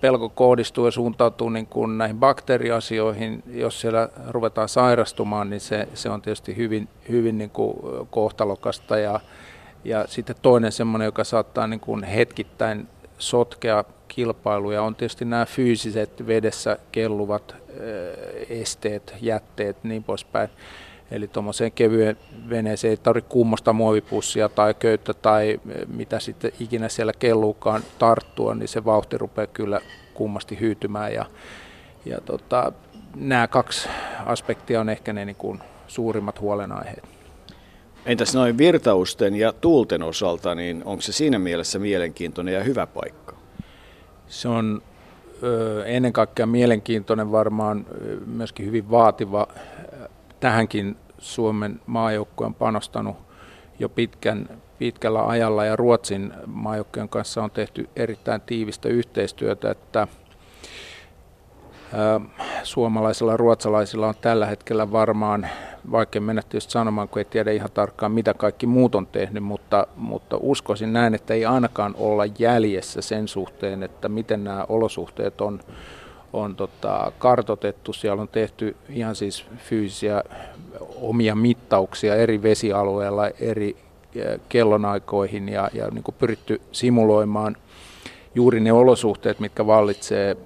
pelko 0.00 0.28
kohdistuu 0.28 0.86
ja 0.86 0.90
suuntautuu 0.90 1.50
niin 1.50 1.66
kuin 1.66 1.98
näihin 1.98 2.18
bakteeriasioihin, 2.18 3.42
jos 3.46 3.80
siellä 3.80 4.08
ruvetaan 4.28 4.68
sairastumaan, 4.68 5.50
niin 5.50 5.60
se, 5.60 5.88
se 5.94 6.10
on 6.10 6.22
tietysti 6.22 6.56
hyvin, 6.56 6.88
hyvin 7.08 7.38
niin 7.38 7.50
kuin 7.50 7.76
kohtalokasta. 8.10 8.98
Ja, 8.98 9.20
ja 9.84 10.04
sitten 10.08 10.36
toinen 10.42 10.72
semmoinen, 10.72 11.06
joka 11.06 11.24
saattaa 11.24 11.66
niin 11.66 11.80
kuin 11.80 12.04
hetkittäin 12.04 12.88
sotkea 13.18 13.84
kilpailuja 14.08 14.82
on 14.82 14.94
tietysti 14.94 15.24
nämä 15.24 15.46
fyysiset 15.46 16.26
vedessä 16.26 16.78
kelluvat 16.92 17.54
esteet, 18.48 19.14
jätteet 19.20 19.84
niin 19.84 20.04
poispäin. 20.04 20.50
Eli 21.10 21.28
tuommoiseen 21.28 21.72
kevyen 21.72 22.16
veneeseen 22.48 22.90
ei 22.90 22.96
tarvitse 22.96 23.30
kummosta 23.30 23.72
muovipussia 23.72 24.48
tai 24.48 24.74
köyttä 24.74 25.14
tai 25.14 25.60
mitä 25.86 26.20
sitten 26.20 26.52
ikinä 26.60 26.88
siellä 26.88 27.12
kelluukaan 27.18 27.82
tarttua, 27.98 28.54
niin 28.54 28.68
se 28.68 28.84
vauhti 28.84 29.18
rupeaa 29.18 29.46
kyllä 29.46 29.80
kummasti 30.14 30.60
hyytymään. 30.60 31.14
Ja, 31.14 31.26
ja 32.04 32.20
tota, 32.20 32.72
nämä 33.16 33.46
kaksi 33.46 33.88
aspektia 34.26 34.80
on 34.80 34.88
ehkä 34.88 35.12
ne 35.12 35.24
niin 35.24 35.36
kuin 35.36 35.60
suurimmat 35.86 36.40
huolenaiheet. 36.40 37.04
Entäs 38.06 38.34
noin 38.34 38.58
virtausten 38.58 39.34
ja 39.34 39.52
tuulten 39.52 40.02
osalta, 40.02 40.54
niin 40.54 40.82
onko 40.84 41.02
se 41.02 41.12
siinä 41.12 41.38
mielessä 41.38 41.78
mielenkiintoinen 41.78 42.54
ja 42.54 42.62
hyvä 42.62 42.86
paikka? 42.86 43.36
Se 44.28 44.48
on 44.48 44.82
ö, 45.42 45.84
ennen 45.86 46.12
kaikkea 46.12 46.46
mielenkiintoinen, 46.46 47.32
varmaan 47.32 47.86
myöskin 48.26 48.66
hyvin 48.66 48.90
vaativa. 48.90 49.46
Tähänkin 50.40 50.96
Suomen 51.18 51.80
maajoukkue 51.86 52.46
on 52.46 52.54
panostanut 52.54 53.16
jo 53.78 53.88
pitkän, 53.88 54.48
pitkällä 54.78 55.26
ajalla. 55.26 55.64
Ja 55.64 55.76
Ruotsin 55.76 56.32
maajoukkojen 56.46 57.08
kanssa 57.08 57.42
on 57.42 57.50
tehty 57.50 57.88
erittäin 57.96 58.40
tiivistä 58.40 58.88
yhteistyötä, 58.88 59.70
että 59.70 60.08
suomalaisilla 62.62 63.32
ja 63.32 63.36
ruotsalaisilla 63.36 64.08
on 64.08 64.14
tällä 64.20 64.46
hetkellä 64.46 64.92
varmaan, 64.92 65.48
vaikka 65.90 66.20
mennä 66.20 66.42
tietysti 66.42 66.72
sanomaan, 66.72 67.08
kun 67.08 67.18
ei 67.18 67.24
tiedä 67.24 67.50
ihan 67.50 67.70
tarkkaan, 67.74 68.12
mitä 68.12 68.34
kaikki 68.34 68.66
muut 68.66 68.94
on 68.94 69.06
tehnyt, 69.06 69.42
mutta, 69.42 69.86
mutta 69.96 70.36
uskoisin 70.40 70.92
näin, 70.92 71.14
että 71.14 71.34
ei 71.34 71.46
ainakaan 71.46 71.94
olla 71.98 72.24
jäljessä 72.38 73.02
sen 73.02 73.28
suhteen, 73.28 73.82
että 73.82 74.08
miten 74.08 74.44
nämä 74.44 74.66
olosuhteet 74.68 75.40
on, 75.40 75.60
on 76.32 76.56
tota, 76.56 77.12
kartotettu. 77.18 77.92
Siellä 77.92 78.22
on 78.22 78.28
tehty 78.28 78.76
ihan 78.88 79.16
siis 79.16 79.46
fyysisiä 79.56 80.22
omia 81.00 81.34
mittauksia 81.34 82.14
eri 82.14 82.42
vesialueilla, 82.42 83.28
eri 83.28 83.76
kellonaikoihin 84.48 85.48
ja, 85.48 85.70
ja 85.72 85.88
niin 85.90 86.04
pyritty 86.18 86.60
simuloimaan– 86.72 87.56
juuri 88.38 88.60
ne 88.60 88.72
olosuhteet, 88.72 89.40
mitkä 89.40 89.66
vallitsee 89.66 90.36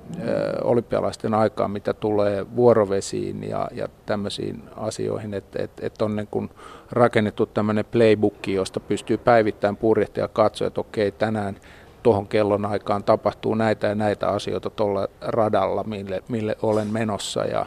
olympialaisten 0.64 1.34
aikaan, 1.34 1.70
mitä 1.70 1.92
tulee 1.94 2.46
vuorovesiin 2.56 3.48
ja, 3.48 3.68
ja 3.74 3.88
tämmöisiin 4.06 4.62
asioihin, 4.76 5.34
että 5.34 5.62
et, 5.62 5.70
et 5.80 6.02
on 6.02 6.16
niin 6.16 6.28
kuin 6.30 6.50
rakennettu 6.90 7.46
tämmöinen 7.46 7.84
playbook, 7.84 8.46
josta 8.46 8.80
pystyy 8.80 9.18
päivittäin 9.18 9.76
purjehtia 9.76 10.24
ja 10.24 10.28
katsoa, 10.28 10.66
että 10.66 10.80
okei, 10.80 11.12
tänään 11.12 11.56
tuohon 12.02 12.28
kellon 12.28 12.66
aikaan 12.66 13.04
tapahtuu 13.04 13.54
näitä 13.54 13.86
ja 13.86 13.94
näitä 13.94 14.28
asioita 14.28 14.70
tuolla 14.70 15.08
radalla, 15.20 15.84
mille, 15.84 16.22
mille 16.28 16.56
olen 16.62 16.92
menossa 16.92 17.44
ja 17.44 17.66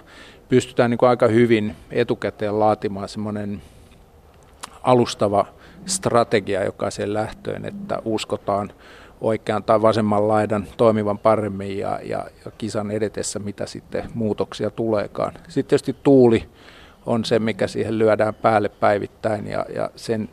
pystytään 0.50 0.92
niin 0.92 0.98
kuin 0.98 1.10
aika 1.10 1.27
hyvin 1.27 1.75
etukäteen 1.92 2.60
laatimaan 2.60 3.10
semmoinen 3.10 3.62
alustava 4.84 5.46
strategia 5.86 6.63
jokaisen 6.63 7.13
lähtöön, 7.13 7.65
että 7.65 8.01
uskotaan 8.06 8.72
oikean 9.22 9.63
tai 9.63 9.82
vasemman 9.82 10.27
laidan 10.27 10.68
toimivan 10.77 11.18
paremmin 11.18 11.77
ja, 11.77 12.00
ja, 12.04 12.25
ja 12.46 12.51
kisan 12.58 12.92
edetessä, 12.92 13.39
mitä 13.39 13.65
sitten 13.65 14.10
muutoksia 14.13 14.70
tuleekaan. 14.70 15.34
Sitten 15.48 15.70
tietysti 15.70 15.96
tuuli 16.04 16.50
on 17.06 17.25
se, 17.25 17.39
mikä 17.39 17.68
siihen 17.68 18.00
lyödään 18.00 18.34
päälle 18.34 18.70
päivittäin 18.70 19.48
ja, 19.48 19.65
ja 19.75 19.89
sen, 19.96 20.30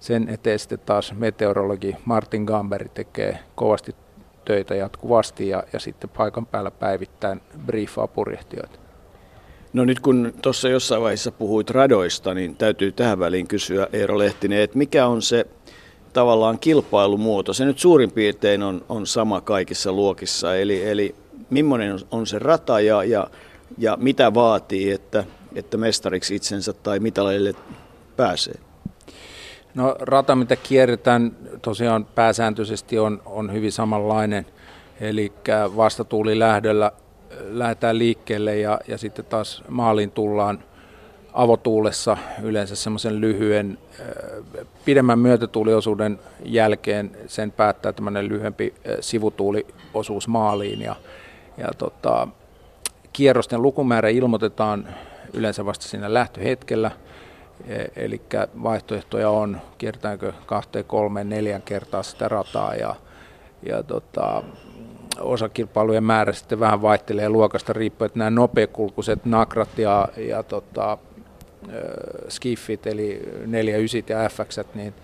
sen 0.00 0.28
eteen 0.28 0.58
sitten 0.58 0.78
taas 0.78 1.14
meteorologi 1.14 1.96
Martin 2.04 2.44
Gamberi 2.44 2.88
tekee 2.94 3.38
kovasti 3.54 3.94
töitä 4.44 4.74
jatkuvasti 4.74 5.48
ja, 5.48 5.62
ja 5.72 5.78
sitten 5.78 6.10
paikan 6.10 6.46
päällä 6.46 6.70
päivittäin 6.70 7.40
briefaa 7.66 8.06
purjehtijoita. 8.06 8.78
No 9.72 9.84
nyt 9.84 10.00
kun 10.00 10.32
tuossa 10.42 10.68
jossain 10.68 11.02
vaiheessa 11.02 11.32
puhuit 11.32 11.70
radoista, 11.70 12.34
niin 12.34 12.56
täytyy 12.56 12.92
tähän 12.92 13.18
väliin 13.18 13.46
kysyä 13.46 13.88
Eero 13.92 14.18
Lehtinen, 14.18 14.60
että 14.60 14.78
mikä 14.78 15.06
on 15.06 15.22
se 15.22 15.46
tavallaan 16.12 16.58
kilpailumuoto. 16.58 17.52
Se 17.52 17.64
nyt 17.64 17.78
suurin 17.78 18.12
piirtein 18.12 18.62
on, 18.62 18.84
on 18.88 19.06
sama 19.06 19.40
kaikissa 19.40 19.92
luokissa, 19.92 20.56
eli, 20.56 20.88
eli 20.88 21.14
millainen 21.50 21.98
on 22.10 22.26
se 22.26 22.38
rata 22.38 22.80
ja, 22.80 23.04
ja, 23.04 23.30
ja 23.78 23.96
mitä 24.00 24.34
vaatii, 24.34 24.90
että, 24.90 25.24
että 25.54 25.76
mestariksi 25.76 26.34
itsensä 26.34 26.72
tai 26.72 26.98
mitalille 26.98 27.54
pääsee? 28.16 28.69
No 29.74 29.96
rata, 30.00 30.36
mitä 30.36 30.56
kierretään, 30.56 31.36
tosiaan 31.62 32.04
pääsääntöisesti 32.04 32.98
on, 32.98 33.22
on 33.26 33.52
hyvin 33.52 33.72
samanlainen, 33.72 34.46
eli 35.00 35.32
vastatuuli 35.76 36.38
lähdöllä 36.38 36.92
lähdetään 37.48 37.98
liikkeelle 37.98 38.58
ja, 38.58 38.80
ja 38.88 38.98
sitten 38.98 39.24
taas 39.24 39.64
maaliin 39.68 40.10
tullaan 40.10 40.64
avotuulessa 41.32 42.16
yleensä 42.42 42.76
semmoisen 42.76 43.20
lyhyen, 43.20 43.78
pidemmän 44.84 45.18
myötätuuliosuuden 45.18 46.18
jälkeen 46.44 47.10
sen 47.26 47.52
päättää 47.52 47.92
tämmöinen 47.92 48.28
lyhyempi 48.28 48.74
sivutuuliosuus 49.00 50.28
maaliin. 50.28 50.80
Ja, 50.80 50.96
ja 51.56 51.68
tota, 51.78 52.28
kierrosten 53.12 53.62
lukumäärä 53.62 54.08
ilmoitetaan 54.08 54.88
yleensä 55.32 55.66
vasta 55.66 55.84
siinä 55.84 56.14
lähtöhetkellä, 56.14 56.90
eli 57.96 58.20
vaihtoehtoja 58.62 59.30
on, 59.30 59.60
kiertäänkö 59.78 60.32
kahteen, 60.46 60.84
kolmeen, 60.84 61.28
neljän 61.28 61.62
kertaa 61.62 62.02
sitä 62.02 62.28
rataa 62.28 62.74
ja, 62.74 62.94
ja 63.62 63.82
tota, 63.82 64.42
osakilpailujen 65.20 66.04
määrä 66.04 66.32
sitten 66.32 66.60
vähän 66.60 66.82
vaihtelee 66.82 67.28
luokasta 67.28 67.72
riippuen, 67.72 68.06
että 68.06 68.18
nämä 68.18 68.30
nopeakulkuiset 68.30 69.24
nakrat 69.24 69.78
ja, 69.78 70.08
ja 70.16 70.42
tota, 70.42 70.98
skiffit, 72.28 72.86
eli 72.86 73.22
49 73.46 74.14
ja 74.22 74.28
FX, 74.28 74.58
niin 74.74 74.94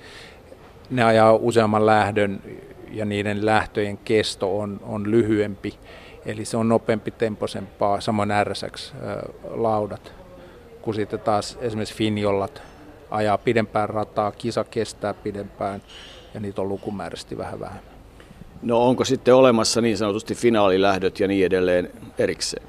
ne 0.90 1.04
ajaa 1.04 1.32
useamman 1.32 1.86
lähdön 1.86 2.42
ja 2.90 3.04
niiden 3.04 3.46
lähtöjen 3.46 3.98
kesto 3.98 4.58
on, 4.58 4.80
on 4.82 5.10
lyhyempi, 5.10 5.78
eli 6.26 6.44
se 6.44 6.56
on 6.56 6.68
nopeampi 6.68 7.10
temposempaa, 7.10 8.00
samoin 8.00 8.30
RSX-laudat, 8.44 10.12
kun 10.86 10.94
sitten 10.94 11.20
taas 11.20 11.58
esimerkiksi 11.60 11.94
Finjollat 11.94 12.62
ajaa 13.10 13.38
pidempään 13.38 13.88
rataa, 13.88 14.32
kisa 14.32 14.64
kestää 14.64 15.14
pidempään 15.14 15.82
ja 16.34 16.40
niitä 16.40 16.62
on 16.62 16.68
lukumääräisesti 16.68 17.38
vähän 17.38 17.60
vähemmän. 17.60 17.94
No 18.62 18.86
onko 18.86 19.04
sitten 19.04 19.34
olemassa 19.34 19.80
niin 19.80 19.98
sanotusti 19.98 20.34
finaalilähdöt 20.34 21.20
ja 21.20 21.28
niin 21.28 21.46
edelleen 21.46 21.90
erikseen? 22.18 22.66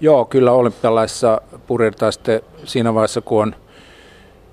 Joo, 0.00 0.24
kyllä 0.24 0.52
olympialaissa 0.52 1.40
purjetaan 1.66 2.12
sitten 2.12 2.40
siinä 2.64 2.94
vaiheessa, 2.94 3.20
kun 3.20 3.42
on, 3.42 3.54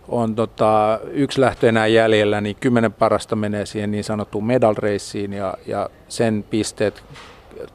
on 0.07 0.35
tota, 0.35 0.99
yksi 1.11 1.41
lähtö 1.41 1.69
enää 1.69 1.87
jäljellä, 1.87 2.41
niin 2.41 2.55
kymmenen 2.59 2.93
parasta 2.93 3.35
menee 3.35 3.65
siihen 3.65 3.91
niin 3.91 4.03
sanottuun 4.03 4.45
medal 4.45 4.75
raceen 4.77 5.33
ja, 5.33 5.53
ja 5.67 5.89
sen 6.07 6.45
pisteet 6.49 7.03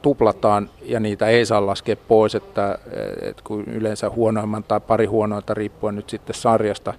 tuplataan 0.02 0.70
ja 0.82 1.00
niitä 1.00 1.26
ei 1.26 1.46
saa 1.46 1.66
laskea 1.66 1.96
pois, 1.96 2.34
että, 2.34 2.78
että 3.22 3.42
kun 3.44 3.64
yleensä 3.64 4.10
huonoimman 4.10 4.64
tai 4.64 4.80
pari 4.80 5.06
huonointa 5.06 5.54
riippuen 5.54 5.96
nyt 5.96 6.10
sitten 6.10 6.34
sarjasta 6.34 6.94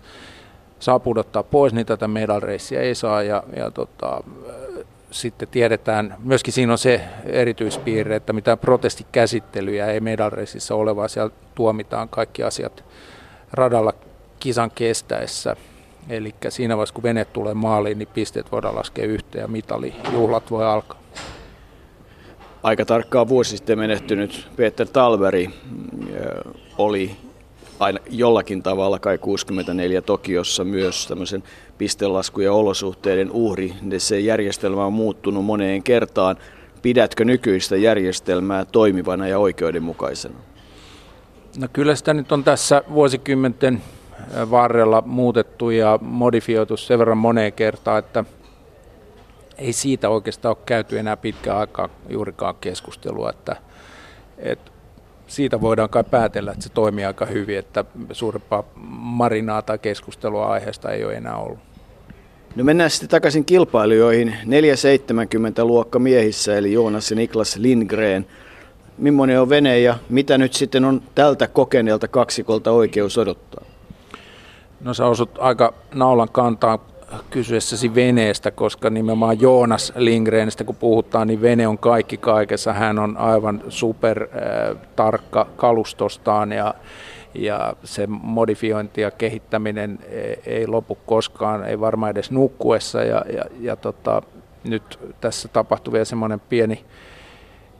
saa 0.79 0.99
pudottaa 0.99 1.43
pois, 1.43 1.73
niin 1.73 1.85
tätä 1.85 2.07
medal 2.07 2.41
ei 2.79 2.95
saa 2.95 3.23
ja, 3.23 3.43
ja 3.55 3.71
tota, 3.71 4.23
sitten 5.11 5.47
tiedetään, 5.47 6.15
myöskin 6.23 6.53
siinä 6.53 6.71
on 6.71 6.77
se 6.77 7.01
erityispiirre, 7.25 8.15
että 8.15 8.33
mitään 8.33 8.57
protestikäsittelyjä 8.57 9.85
ei 9.85 9.99
medalreisissä 9.99 10.75
ole, 10.75 10.95
vaan 10.95 11.09
siellä 11.09 11.31
tuomitaan 11.55 12.09
kaikki 12.09 12.43
asiat 12.43 12.83
radalla 13.51 13.93
kisan 14.39 14.71
kestäessä. 14.71 15.55
Eli 16.09 16.35
siinä 16.49 16.77
vaiheessa, 16.77 16.95
kun 16.95 17.03
vene 17.03 17.25
tulee 17.25 17.53
maaliin, 17.53 17.97
niin 17.97 18.07
pisteet 18.13 18.51
voidaan 18.51 18.75
laskea 18.75 19.05
yhteen 19.05 19.41
ja 19.41 19.47
mitalijuhlat 19.47 20.51
voi 20.51 20.65
alkaa. 20.65 21.00
Aika 22.63 22.85
tarkkaan 22.85 23.27
vuosi 23.27 23.57
sitten 23.57 23.79
menehtynyt 23.79 24.47
Peter 24.55 24.87
Talveri 24.87 25.49
oli 26.77 27.11
aina 27.79 27.99
jollakin 28.09 28.63
tavalla 28.63 28.99
kai 28.99 29.17
64 29.17 30.01
Tokiossa 30.01 30.63
myös 30.63 31.07
tämmöisen 31.07 31.43
pistelasku- 31.77 32.41
ja 32.41 32.53
olosuhteiden 32.53 33.31
uhri. 33.31 33.73
Se 33.97 34.19
järjestelmä 34.19 34.85
on 34.85 34.93
muuttunut 34.93 35.45
moneen 35.45 35.83
kertaan. 35.83 36.35
Pidätkö 36.81 37.25
nykyistä 37.25 37.77
järjestelmää 37.77 38.65
toimivana 38.65 39.27
ja 39.27 39.39
oikeudenmukaisena? 39.39 40.35
No 41.57 41.67
kyllä 41.73 41.95
sitä 41.95 42.13
nyt 42.13 42.31
on 42.31 42.43
tässä 42.43 42.83
vuosikymmenten 42.93 43.81
varrella 44.51 45.03
muutettu 45.05 45.69
ja 45.69 45.99
modifioitu 46.01 46.77
sen 46.77 46.99
verran 46.99 47.17
moneen 47.17 47.53
kertaan, 47.53 47.99
että 47.99 48.25
ei 49.61 49.73
siitä 49.73 50.09
oikeastaan 50.09 50.55
ole 50.57 50.63
käyty 50.65 50.99
enää 50.99 51.17
pitkään 51.17 51.57
aikaa 51.57 51.89
juurikaan 52.09 52.55
keskustelua, 52.61 53.29
että, 53.29 53.55
että 54.37 54.71
siitä 55.27 55.61
voidaan 55.61 55.89
kai 55.89 56.03
päätellä, 56.03 56.51
että 56.51 56.63
se 56.63 56.69
toimii 56.69 57.05
aika 57.05 57.25
hyvin, 57.25 57.57
että 57.57 57.85
suurempaa 58.11 58.63
marinaa 58.91 59.61
tai 59.61 59.77
keskustelua 59.77 60.47
aiheesta 60.47 60.91
ei 60.91 61.05
ole 61.05 61.13
enää 61.13 61.35
ollut. 61.35 61.59
No 62.55 62.63
mennään 62.63 62.89
sitten 62.89 63.09
takaisin 63.09 63.45
kilpailijoihin. 63.45 64.35
470 64.45 65.65
luokka 65.65 65.99
miehissä, 65.99 66.57
eli 66.57 66.73
Joonas 66.73 67.11
ja 67.11 67.15
Niklas 67.15 67.55
Lindgren. 67.55 68.25
Millainen 68.97 69.41
on 69.41 69.49
vene 69.49 69.79
ja 69.79 69.95
mitä 70.09 70.37
nyt 70.37 70.53
sitten 70.53 70.85
on 70.85 71.01
tältä 71.15 71.47
kokeneelta 71.47 72.07
kaksikolta 72.07 72.71
oikeus 72.71 73.17
odottaa? 73.17 73.65
No 74.81 74.93
sä 74.93 75.05
osut 75.05 75.29
aika 75.39 75.73
naulan 75.93 76.29
kantaa 76.31 76.90
kysyessäsi 77.29 77.95
veneestä, 77.95 78.51
koska 78.51 78.89
nimenomaan 78.89 79.41
Joonas 79.41 79.93
Lindgrenistä 79.95 80.63
kun 80.63 80.75
puhutaan, 80.75 81.27
niin 81.27 81.41
vene 81.41 81.67
on 81.67 81.77
kaikki 81.77 82.17
kaikessa. 82.17 82.73
Hän 82.73 82.99
on 82.99 83.17
aivan 83.17 83.63
super 83.69 84.23
äh, 84.23 84.77
tarkka 84.95 85.47
kalustostaan 85.55 86.51
ja, 86.51 86.73
ja 87.33 87.73
se 87.83 88.07
modifiointi 88.07 89.01
ja 89.01 89.11
kehittäminen 89.11 89.99
ei, 90.09 90.39
ei 90.45 90.67
lopu 90.67 90.97
koskaan, 91.05 91.65
ei 91.65 91.79
varmaan 91.79 92.11
edes 92.11 92.31
nukkuessa. 92.31 93.03
Ja, 93.03 93.25
ja, 93.33 93.43
ja 93.59 93.75
tota, 93.75 94.21
nyt 94.63 94.99
tässä 95.21 95.47
tapahtui 95.47 95.91
vielä 95.91 96.05
semmoinen 96.05 96.39
pieni, 96.39 96.85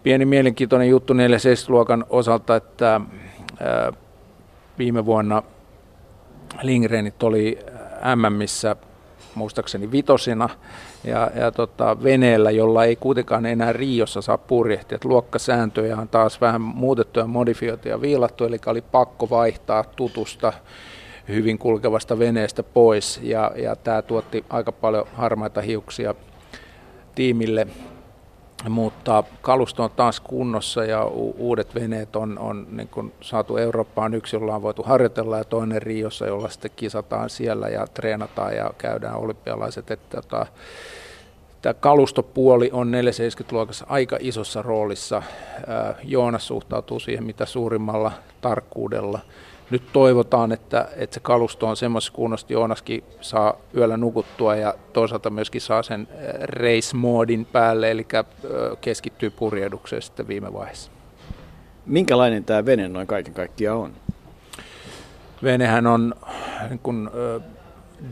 pieni 0.04 0.26
mielenkiintoinen 0.26 0.89
juttu 0.89 1.13
4 1.13 1.38
luokan 1.67 2.06
osalta, 2.10 2.56
että 2.56 2.96
äh, 2.96 3.98
viime 4.78 5.06
vuonna 5.06 5.44
Lindgrenit 6.62 7.24
oli 7.24 7.60
MMissä 8.15 8.76
muistaakseni 9.36 9.91
vitosina, 9.91 10.50
ja, 11.04 11.32
ja 11.36 11.52
tota, 11.52 12.04
veneellä, 12.04 12.52
jolla 12.52 12.86
ei 12.86 12.96
kuitenkaan 12.96 13.46
enää 13.46 13.74
Riossa 13.74 14.22
saa 14.22 14.38
purjehtia. 14.38 14.96
Et 14.96 15.06
luokkasääntöjä 15.06 15.98
on 15.98 16.08
taas 16.08 16.41
vähän 16.41 16.62
muutettu 16.62 17.20
ja 17.20 17.28
modifioitu 17.28 17.88
ja 17.88 18.02
viilattu, 18.02 18.46
eli 18.46 18.58
oli 18.65 18.82
pakko 18.82 19.30
vaihtaa 19.30 19.84
tutusta 19.84 20.54
hyvin 21.28 21.58
kulkevasta 21.58 22.20
veneestä 22.20 22.63
pois, 22.63 23.20
ja, 23.24 23.52
ja 23.56 23.76
tämä 23.76 24.02
tuotti 24.02 24.46
aika 24.50 24.72
paljon 24.72 25.08
harmaita 25.13 25.62
hiuksia 25.62 26.15
tiimille 27.15 27.67
mutta 28.69 29.24
kalusto 29.41 29.84
on 29.84 29.91
taas 29.95 30.19
kunnossa 30.19 30.86
ja 30.86 31.06
u- 31.06 31.36
uudet 31.38 31.76
veneet 31.76 32.15
on, 32.15 32.39
on 32.39 32.67
niin 32.71 32.88
kuin 32.88 33.13
saatu 33.21 33.58
Eurooppaan 33.58 34.13
yksi, 34.13 34.36
jolla 34.36 34.56
on 34.56 34.62
voitu 34.62 34.84
harjoitella 34.84 35.38
ja 35.38 35.43
toinen 35.43 35.82
Riossa, 35.82 36.28
jolla 36.28 36.50
sitten 36.50 36.71
kisataan 36.76 37.30
siellä 37.30 37.67
ja 37.67 37.88
treenataan 37.88 38.56
ja 38.56 38.74
käydään 38.78 39.15
olympialaiset. 39.15 39.91
Että, 39.91 40.21
tota, 40.21 40.45
tämä 41.62 41.74
kalustopuoli 41.74 42.69
on 42.74 42.91
470-luokassa 42.93 43.86
aika 43.89 44.17
isossa 44.19 44.62
roolissa. 44.62 45.24
Joonas 46.04 46.47
suhtautuu 46.47 47.00
siihen 47.00 47.24
mitä 47.24 47.45
suurimmalla 47.45 48.12
tarkkuudella 48.41 49.19
nyt 49.71 49.84
toivotaan, 49.93 50.51
että, 50.51 50.88
että 50.95 51.13
se 51.13 51.19
kalusto 51.19 51.67
on 51.67 51.77
semmoisessa 51.77 52.13
kunnossa, 52.13 52.45
että 52.45 52.53
Joonaskin 52.53 53.03
saa 53.21 53.53
yöllä 53.77 53.97
nukuttua 53.97 54.55
ja 54.55 54.73
toisaalta 54.93 55.29
myöskin 55.29 55.62
saa 55.62 55.84
sen 55.84 56.07
eh, 56.12 56.34
race-moodin 56.41 57.45
päälle, 57.45 57.91
eli 57.91 58.07
eh, 58.13 58.25
keskittyy 58.81 59.29
purjehdukseen 59.29 60.01
sitten 60.01 60.27
viime 60.27 60.53
vaiheessa. 60.53 60.91
Minkälainen 61.86 62.43
tämä 62.43 62.65
vene 62.65 62.88
noin 62.88 63.07
kaiken 63.07 63.34
kaikkiaan 63.34 63.79
on? 63.79 63.93
Venehän 65.43 65.88
on 65.88 66.15
niin 66.69 66.79
kun, 66.79 67.12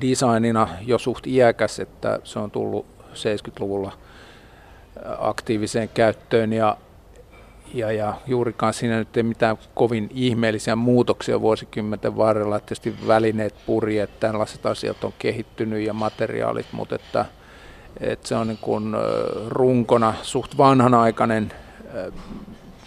designina 0.01 0.67
jo 0.81 0.97
suht 0.97 1.27
iäkäs, 1.27 1.79
että 1.79 2.19
se 2.23 2.39
on 2.39 2.51
tullut 2.51 2.85
70-luvulla 3.13 3.91
aktiiviseen 5.19 5.89
käyttöön 5.89 6.53
ja 6.53 6.77
ja, 7.73 7.91
ja 7.91 8.13
juurikaan 8.27 8.73
siinä 8.73 8.97
nyt 8.97 9.17
ei 9.17 9.23
mitään 9.23 9.57
kovin 9.73 10.09
ihmeellisiä 10.13 10.75
muutoksia 10.75 11.41
vuosikymmenten 11.41 12.17
varrella. 12.17 12.59
Tietysti 12.59 12.95
välineet, 13.07 13.55
purjeet, 13.65 14.19
tällaiset 14.19 14.65
asiat 14.65 15.03
on 15.03 15.13
kehittynyt 15.19 15.85
ja 15.85 15.93
materiaalit, 15.93 16.67
mutta 16.71 16.95
että, 16.95 17.25
että 17.99 18.27
se 18.27 18.35
on 18.35 18.47
niin 18.47 18.59
kuin 18.61 18.95
runkona 19.47 20.13
suht 20.21 20.57
vanhanaikainen, 20.57 21.51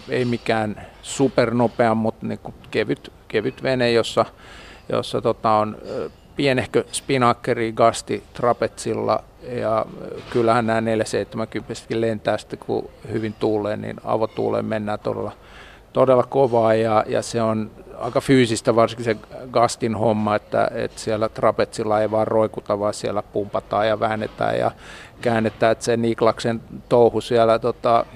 ei 0.08 0.24
mikään 0.24 0.86
supernopea, 1.02 1.94
mutta 1.94 2.26
niin 2.26 2.38
kuin 2.38 2.54
kevyt, 2.70 3.12
kevyt 3.28 3.62
vene, 3.62 3.92
jossa, 3.92 4.24
jossa 4.88 5.20
tota 5.20 5.50
on 5.50 5.76
pienehkö 6.36 6.84
spinakkeri 6.92 7.72
gasti 7.72 8.22
trapetsilla 8.32 9.24
ja 9.48 9.86
kyllähän 10.30 10.66
nämä 10.66 10.80
470 10.80 12.00
lentää 12.00 12.38
sitten 12.38 12.58
kun 12.58 12.90
hyvin 13.12 13.34
tuulee, 13.40 13.76
niin 13.76 13.96
avotuuleen 14.04 14.64
mennään 14.64 14.98
todella, 14.98 15.32
todella 15.92 16.22
kovaa. 16.22 16.74
Ja, 16.74 17.04
ja 17.08 17.22
se 17.22 17.42
on 17.42 17.70
aika 17.98 18.20
fyysistä 18.20 18.76
varsinkin 18.76 19.04
se 19.04 19.16
gastin 19.50 19.94
homma, 19.94 20.36
että, 20.36 20.70
että 20.74 21.00
siellä 21.00 21.28
trapetsilla 21.28 22.00
ei 22.00 22.10
vaan 22.10 22.26
roikuta, 22.26 22.78
vaan 22.78 22.94
siellä 22.94 23.22
pumpataan 23.22 23.88
ja 23.88 24.00
väännetään 24.00 24.58
ja 24.58 24.70
käännetään, 25.20 25.72
että 25.72 25.84
se 25.84 25.96
Niklaksen 25.96 26.60
touhu 26.88 27.20
siellä 27.20 27.58
tota, 27.58 28.06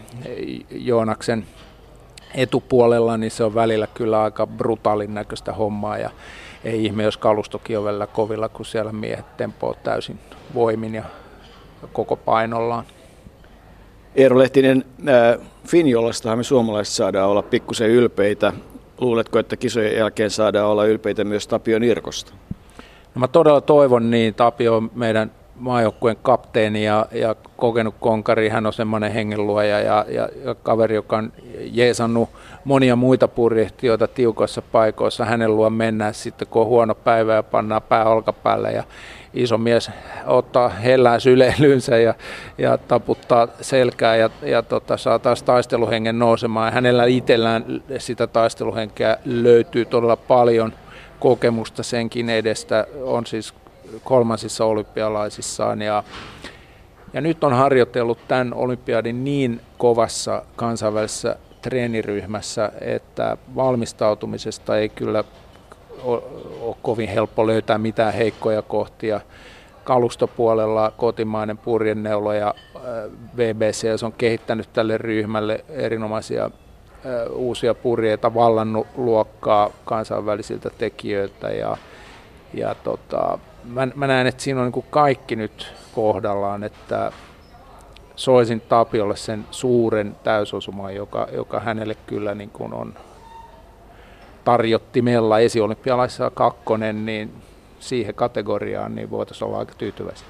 Joonaksen 0.71 1.47
etupuolella, 2.35 3.17
niin 3.17 3.31
se 3.31 3.45
on 3.45 3.55
välillä 3.55 3.87
kyllä 3.87 4.23
aika 4.23 4.47
brutaalin 4.47 5.15
näköistä 5.15 5.53
hommaa. 5.53 5.99
Ja 5.99 6.11
ei 6.67 6.85
ihme, 6.85 7.03
jos 7.03 7.17
kalustokin 7.17 7.79
on 7.79 7.85
välillä 7.85 8.07
kovilla, 8.07 8.49
kun 8.49 8.67
siellä 8.67 8.93
miehet 8.93 9.37
tempoo 9.37 9.75
täysin 9.75 10.19
voimin 10.55 10.95
ja 10.95 11.05
koko 11.93 12.17
painollaan. 12.17 12.85
Eero 14.15 14.39
Lehtinen, 14.39 14.85
äh, 15.09 15.47
Finjolastahan 15.67 16.39
me 16.39 16.45
suomalaiset 16.45 16.95
saadaan 16.95 17.31
olla 17.31 17.43
pikkusen 17.43 17.91
ylpeitä. 17.91 18.53
Luuletko, 19.01 19.39
että 19.39 19.57
kisojen 19.57 19.97
jälkeen 19.97 20.31
saadaan 20.31 20.67
olla 20.67 20.87
ylpeitä 20.87 21.25
myös 21.25 21.47
Tapio 21.47 21.79
Nirkosta? 21.79 22.33
No 23.15 23.19
mä 23.21 23.29
todella 23.29 23.61
toivon 23.61 24.11
niin. 24.11 24.35
Tapio 24.35 24.77
on 24.77 24.91
meidän 24.95 25.33
maajoukkueen 25.59 26.17
kapteeni 26.23 26.85
ja, 26.85 27.07
ja 27.13 27.35
kokenut 27.57 27.95
konkari. 28.01 28.49
Hän 28.49 28.67
on 28.67 28.73
semmoinen 28.73 29.13
hengenluoja 29.13 29.81
ja, 29.81 30.05
ja, 30.09 30.29
ja 30.45 30.55
kaveri, 30.55 30.95
joka 30.95 31.17
on 31.17 31.33
jeesannut 31.59 32.29
monia 32.65 32.97
muita 32.97 33.29
purjehtijoita 33.29 34.09
tiukoissa 34.09 34.63
paikoissa. 34.63 35.25
Hänen 35.25 35.57
luo 35.57 35.71
mennään 35.71 36.15
sitten, 36.15 36.49
kun 36.49 36.63
on 36.63 36.69
huono 36.69 36.95
päivä 36.95 37.35
ja 37.35 37.43
pannaan 37.43 37.83
pää 37.83 38.05
olkapäälle 38.05 38.73
ja 38.73 38.85
iso 39.35 39.59
mies 39.59 39.91
ottaa 40.27 40.69
hellään 40.69 41.21
syleilynsä 41.21 41.99
ja, 41.99 42.15
ja 42.59 42.79
taputtaa 42.79 43.49
selkää 43.61 44.17
ja, 44.17 44.31
ja 44.43 44.63
tota, 44.63 44.97
saa 44.97 45.19
taas 45.19 45.43
taisteluhengen 45.43 46.19
nousemaan. 46.19 46.67
Ja 46.67 46.73
hänellä 46.73 47.05
itsellään 47.05 47.65
sitä 47.99 48.27
taisteluhenkeä 48.27 49.17
löytyy 49.25 49.85
todella 49.85 50.17
paljon 50.17 50.73
kokemusta 51.21 51.83
senkin 51.83 52.31
edestä. 52.31 52.87
On 53.03 53.27
siis 53.27 53.55
kolmansissa 54.05 54.65
olympialaisissaan 54.65 55.83
ja, 55.83 56.05
ja 57.13 57.21
nyt 57.21 57.45
on 57.45 57.53
harjoitellut 57.53 58.19
tämän 58.29 58.55
olympiadin 58.55 59.25
niin 59.25 59.61
kovassa 59.79 60.43
kansainvälisessä 60.57 61.37
treeniryhmässä, 61.63 62.73
että 62.81 63.37
valmistautumisesta 63.55 64.79
ei 64.79 64.89
kyllä 64.89 65.25
ole 66.03 66.77
kovin 66.83 67.09
helppo 67.09 67.47
löytää 67.47 67.79
mitään 67.79 68.15
heikkoja 68.15 68.63
kohtia. 68.63 69.21
Kalustopuolella 69.85 70.93
kotimainen 70.97 71.59
purjenneulo 71.59 72.33
ja 72.33 72.55
BBC 73.37 74.03
on 74.05 74.13
kehittänyt 74.13 74.73
tälle 74.73 74.99
ryhmälle 74.99 75.65
erinomaisia 75.69 76.51
uusia 77.31 77.75
purjeita, 77.75 78.35
vallannut 78.35 78.87
luokkaa 78.97 79.71
kansainvälisiltä 79.85 80.71
tekijöiltä 80.79 81.51
ja, 81.51 81.77
ja 82.55 82.75
tota, 82.75 83.39
mä, 83.67 83.89
mä 83.95 84.07
näen, 84.07 84.27
että 84.27 84.43
siinä 84.43 84.63
on 84.63 84.73
niin 84.75 84.85
kaikki 84.91 85.37
nyt 85.37 85.73
kohdallaan, 85.95 86.65
että 86.65 87.13
soisin 88.17 88.61
Tapiolle 88.61 89.17
sen 89.17 89.45
suuren 89.51 90.17
täysosuman, 90.25 90.95
joka, 90.95 91.29
joka 91.33 91.61
hänelle 91.61 91.97
kyllä 92.07 92.35
niin 92.35 92.51
kuin 92.51 92.75
on 92.75 92.95
tarjottimella 94.45 95.39
esiolympialaisessa 95.39 96.31
kakkonen, 96.31 97.07
niin 97.07 97.33
siihen 97.81 98.15
kategoriaan 98.15 98.95
niin 98.95 99.11
voitaisiin 99.11 99.49
olla 99.49 99.59
aika 99.59 99.75
tyytyväisiä. 99.79 100.29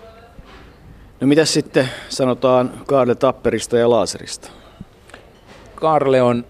No 1.20 1.27
mitä 1.27 1.44
sitten 1.44 1.88
sanotaan 2.09 2.72
Kaarle 2.87 3.14
Tapperista 3.14 3.79
ja 3.79 3.90
Laaserista? 3.90 4.51
Karle 5.75 6.22
on 6.22 6.44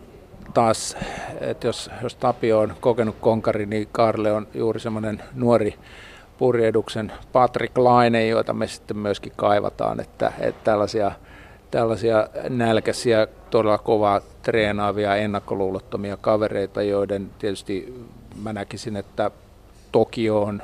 taas, 0.55 0.97
että 1.41 1.67
jos, 1.67 1.91
jos 2.03 2.15
Tapio 2.15 2.59
on 2.59 2.75
kokenut 2.81 3.17
konkari, 3.21 3.67
niin 3.67 3.89
Karle 3.93 4.33
on 4.33 4.49
juuri 4.55 4.81
semmoinen 4.81 5.23
nuori 5.35 5.75
purjehduksen 6.39 7.13
Patrick 7.33 7.79
Laine, 7.79 8.27
joita 8.27 8.53
me 8.53 8.67
sitten 8.67 8.97
myöskin 8.97 9.33
kaivataan, 9.37 10.01
että, 10.01 10.33
että 10.41 10.65
tällaisia, 10.65 11.13
tällaisia 11.71 12.29
nälkäisiä, 12.49 13.27
todella 13.51 13.79
kovaa 13.79 14.21
treenaavia, 14.43 15.17
ennakkoluulottomia 15.17 16.17
kavereita, 16.17 16.83
joiden 16.83 17.31
tietysti 17.39 18.05
mä 18.43 18.53
näkisin, 18.53 18.97
että 18.97 19.31
Tokio 19.93 20.43
on, 20.43 20.63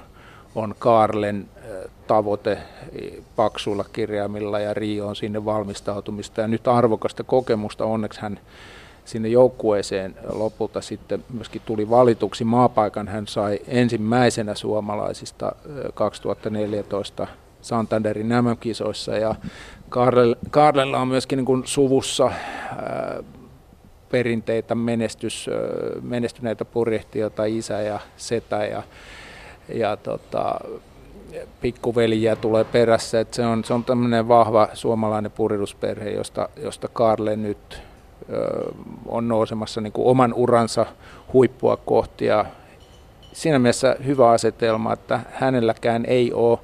on 0.54 0.74
Kaarlen 0.78 1.48
tavoite 2.06 2.58
paksuilla 3.36 3.84
kirjaimilla 3.92 4.60
ja 4.60 4.74
Rio 4.74 5.06
on 5.06 5.16
sinne 5.16 5.44
valmistautumista 5.44 6.40
ja 6.40 6.48
nyt 6.48 6.68
arvokasta 6.68 7.24
kokemusta. 7.24 7.84
Onneksi 7.84 8.20
hän 8.20 8.40
sinne 9.04 9.28
joukkueeseen 9.28 10.14
lopulta 10.32 10.80
sitten 10.80 11.24
myöskin 11.32 11.62
tuli 11.66 11.90
valituksi 11.90 12.44
maapaikan. 12.44 13.08
Hän 13.08 13.26
sai 13.26 13.58
ensimmäisenä 13.66 14.54
suomalaisista 14.54 15.52
2014 15.94 17.26
Santanderin 17.62 18.28
nämä 18.28 18.56
kisoissa 18.60 19.16
ja 19.16 19.34
Karlella 20.50 20.98
on 20.98 21.08
myöskin 21.08 21.36
niin 21.36 21.46
kuin 21.46 21.62
suvussa 21.66 22.32
perinteitä 24.10 24.74
menestys, 24.74 25.50
menestyneitä 26.02 26.64
purjehtijoita, 26.64 27.44
isä 27.44 27.80
ja 27.80 28.00
setä 28.16 28.64
ja, 28.64 28.82
ja 29.74 29.96
tota, 29.96 30.54
pikkuveliä 31.60 32.36
tulee 32.36 32.64
perässä. 32.64 33.20
Et 33.20 33.34
se 33.34 33.46
on, 33.46 33.64
se 33.64 33.74
on 33.74 33.84
tämmöinen 33.84 34.28
vahva 34.28 34.68
suomalainen 34.74 35.30
purjehdusperhe, 35.30 36.10
josta, 36.10 36.48
josta 36.62 36.88
Karle 36.88 37.36
nyt 37.36 37.82
on 39.06 39.28
nousemassa 39.28 39.80
niin 39.80 39.92
kuin 39.92 40.08
oman 40.08 40.34
uransa 40.34 40.86
huippua 41.32 41.76
kohti 41.76 42.24
ja 42.24 42.44
siinä 43.32 43.58
mielessä 43.58 43.96
hyvä 44.06 44.30
asetelma, 44.30 44.92
että 44.92 45.20
hänelläkään 45.32 46.04
ei 46.06 46.32
ole 46.32 46.58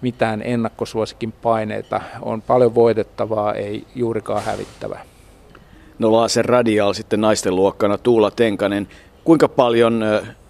mitään 0.00 0.42
ennakkosuosikin 0.42 1.32
paineita. 1.32 2.00
On 2.22 2.42
paljon 2.42 2.74
voitettavaa, 2.74 3.54
ei 3.54 3.84
juurikaan 3.94 4.42
hävittävää. 4.42 5.04
No 5.98 6.12
Laser 6.12 6.46
Radial 6.46 6.92
sitten 6.92 7.20
naisten 7.20 7.56
luokkana 7.56 7.98
Tuula 7.98 8.30
Tenkanen. 8.30 8.88
Kuinka 9.24 9.48
paljon 9.48 10.04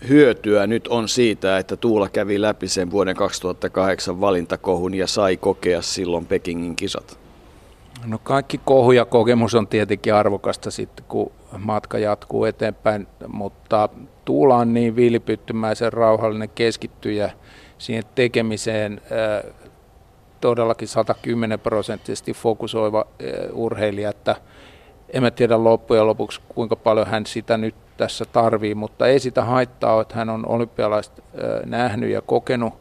hyötyä 0.08 0.66
nyt 0.66 0.88
on 0.88 1.08
siitä, 1.08 1.58
että 1.58 1.76
Tuula 1.76 2.08
kävi 2.08 2.40
läpi 2.40 2.68
sen 2.68 2.90
vuoden 2.90 3.16
2008 3.16 4.20
valintakohun 4.20 4.94
ja 4.94 5.06
sai 5.06 5.36
kokea 5.36 5.82
silloin 5.82 6.26
Pekingin 6.26 6.76
kisat? 6.76 7.18
No 8.06 8.18
kaikki 8.22 8.60
kohu 8.64 8.92
ja 8.92 9.04
kokemus 9.04 9.54
on 9.54 9.66
tietenkin 9.68 10.14
arvokasta 10.14 10.70
sitten, 10.70 11.04
kun 11.08 11.32
matka 11.58 11.98
jatkuu 11.98 12.44
eteenpäin, 12.44 13.06
mutta 13.28 13.88
Tuula 14.24 14.56
on 14.56 14.74
niin 14.74 14.96
vilpyttymäisen 14.96 15.92
rauhallinen 15.92 16.48
keskittyjä 16.48 17.30
siihen 17.78 18.04
tekemiseen 18.14 19.00
äh, 19.12 19.52
todellakin 20.40 20.88
110 20.88 21.60
prosenttisesti 21.60 22.32
fokusoiva 22.32 23.00
äh, 23.00 23.28
urheilija, 23.52 24.10
että 24.10 24.36
en 25.08 25.22
mä 25.22 25.30
tiedä 25.30 25.64
loppujen 25.64 26.06
lopuksi 26.06 26.40
kuinka 26.48 26.76
paljon 26.76 27.06
hän 27.06 27.26
sitä 27.26 27.56
nyt 27.56 27.74
tässä 27.96 28.24
tarvii, 28.24 28.74
mutta 28.74 29.06
ei 29.06 29.20
sitä 29.20 29.44
haittaa, 29.44 30.00
että 30.00 30.14
hän 30.14 30.30
on 30.30 30.48
olympialaiset 30.48 31.18
äh, 31.18 31.66
nähnyt 31.66 32.10
ja 32.10 32.22
kokenut 32.22 32.74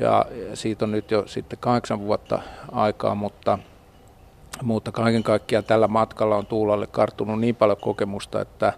ja 0.00 0.26
siitä 0.54 0.84
on 0.84 0.90
nyt 0.90 1.10
jo 1.10 1.22
sitten 1.26 1.58
kahdeksan 1.58 2.00
vuotta 2.00 2.42
aikaa, 2.72 3.14
mutta– 3.14 3.58
mutta 4.62 4.92
kaiken 4.92 5.22
kaikkiaan 5.22 5.64
tällä 5.64 5.88
matkalla 5.88 6.36
on 6.36 6.46
Tuulalle 6.46 6.86
karttunut 6.86 7.40
niin 7.40 7.54
paljon 7.54 7.78
kokemusta, 7.80 8.40
että, 8.40 8.72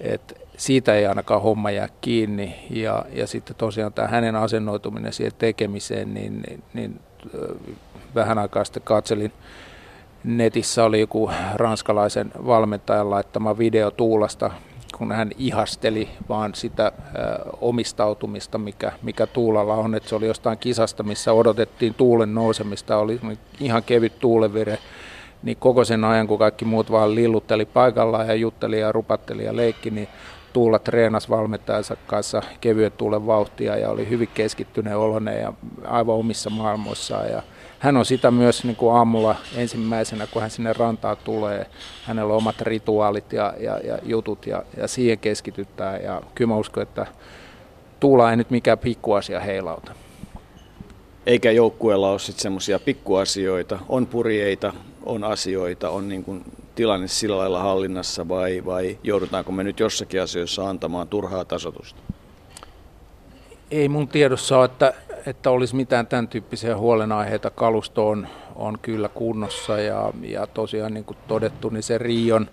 että 0.00 0.34
siitä 0.56 0.94
ei 0.94 1.06
ainakaan 1.06 1.42
homma 1.42 1.70
jää 1.70 1.88
kiinni. 2.00 2.54
Ja, 2.70 3.04
ja 3.12 3.26
sitten 3.26 3.56
tosiaan 3.56 3.92
tämä 3.92 4.08
hänen 4.08 4.36
asennoituminen 4.36 5.12
siihen 5.12 5.32
tekemiseen, 5.38 6.14
niin, 6.14 6.42
niin, 6.48 6.62
niin 6.74 7.00
vähän 8.14 8.38
aikaa 8.38 8.64
sitten 8.64 8.82
katselin, 8.82 9.32
netissä 10.24 10.84
oli 10.84 11.00
joku 11.00 11.30
ranskalaisen 11.54 12.32
valmentajan 12.46 13.10
laittama 13.10 13.58
video 13.58 13.90
Tuulasta, 13.90 14.50
kun 14.98 15.12
hän 15.12 15.30
ihasteli 15.38 16.08
vaan 16.28 16.54
sitä 16.54 16.92
omistautumista, 17.60 18.58
mikä, 18.58 18.92
mikä 19.02 19.26
Tuulalla 19.26 19.74
on. 19.74 19.94
Että 19.94 20.08
se 20.08 20.14
oli 20.14 20.26
jostain 20.26 20.58
kisasta, 20.58 21.02
missä 21.02 21.32
odotettiin 21.32 21.94
tuulen 21.94 22.34
nousemista, 22.34 22.96
oli 22.96 23.20
ihan 23.60 23.82
kevyt 23.82 24.18
tuulevire, 24.18 24.78
niin 25.42 25.56
koko 25.56 25.84
sen 25.84 26.04
ajan, 26.04 26.26
kun 26.26 26.38
kaikki 26.38 26.64
muut 26.64 26.90
vaan 26.90 27.14
lillutteli 27.14 27.64
paikallaan 27.64 28.28
ja 28.28 28.34
jutteli 28.34 28.80
ja 28.80 28.92
rupatteli 28.92 29.44
ja 29.44 29.56
leikki, 29.56 29.90
niin 29.90 30.08
Tuula 30.52 30.78
treenasi 30.78 31.28
valmentajansa 31.28 31.96
kanssa 32.06 32.42
kevyen 32.60 32.92
tuulen 32.92 33.26
vauhtia 33.26 33.76
ja 33.76 33.90
oli 33.90 34.08
hyvin 34.08 34.28
keskittyneen 34.34 34.98
oloinen 34.98 35.40
ja 35.40 35.52
aivan 35.84 36.16
omissa 36.16 36.50
maailmoissaan. 36.50 37.30
Ja 37.30 37.42
hän 37.82 37.96
on 37.96 38.04
sitä 38.04 38.30
myös 38.30 38.64
niin 38.64 38.76
kuin 38.76 38.96
aamulla 38.96 39.36
ensimmäisenä, 39.56 40.26
kun 40.26 40.42
hän 40.42 40.50
sinne 40.50 40.72
rantaan 40.72 41.16
tulee. 41.24 41.66
Hänellä 42.04 42.32
on 42.32 42.36
omat 42.36 42.60
rituaalit 42.60 43.32
ja, 43.32 43.54
ja, 43.60 43.78
ja 43.78 43.98
jutut 44.02 44.46
ja, 44.46 44.62
ja 44.76 44.88
siihen 44.88 45.18
keskitytään. 45.18 46.02
Ja 46.02 46.22
kyllä 46.34 46.48
mä 46.48 46.56
uskon, 46.56 46.82
että 46.82 47.06
Tuula 48.00 48.30
ei 48.30 48.36
nyt 48.36 48.50
mikään 48.50 48.78
pikkuasia 48.78 49.40
heilauta. 49.40 49.92
Eikä 51.26 51.50
joukkueella 51.50 52.10
ole 52.10 52.18
sitten 52.18 52.42
semmoisia 52.42 52.78
pikkuasioita, 52.78 53.78
on 53.88 54.06
purjeita, 54.06 54.72
on 55.06 55.24
asioita, 55.24 55.90
on 55.90 56.08
niin 56.08 56.24
kuin 56.24 56.44
tilanne 56.74 57.08
sillä 57.08 57.38
lailla 57.38 57.62
hallinnassa 57.62 58.28
vai, 58.28 58.62
vai 58.66 58.98
joudutaanko 59.02 59.52
me 59.52 59.64
nyt 59.64 59.80
jossakin 59.80 60.22
asioissa 60.22 60.68
antamaan 60.68 61.08
turhaa 61.08 61.44
tasotusta? 61.44 62.00
Ei 63.70 63.88
mun 63.88 64.08
tiedossa 64.08 64.58
ole, 64.58 64.64
että, 64.64 64.94
että 65.26 65.50
olisi 65.50 65.76
mitään 65.76 66.06
tämän 66.06 66.28
tyyppisiä 66.28 66.76
huolenaiheita. 66.76 67.50
Kalusto 67.50 68.08
on, 68.08 68.28
on 68.56 68.78
kyllä 68.82 69.08
kunnossa 69.08 69.78
ja, 69.78 70.12
ja 70.22 70.46
tosiaan 70.46 70.94
niin 70.94 71.04
kuin 71.04 71.16
todettu, 71.28 71.68
niin 71.68 71.82
se 71.82 71.98
Rion 71.98 72.48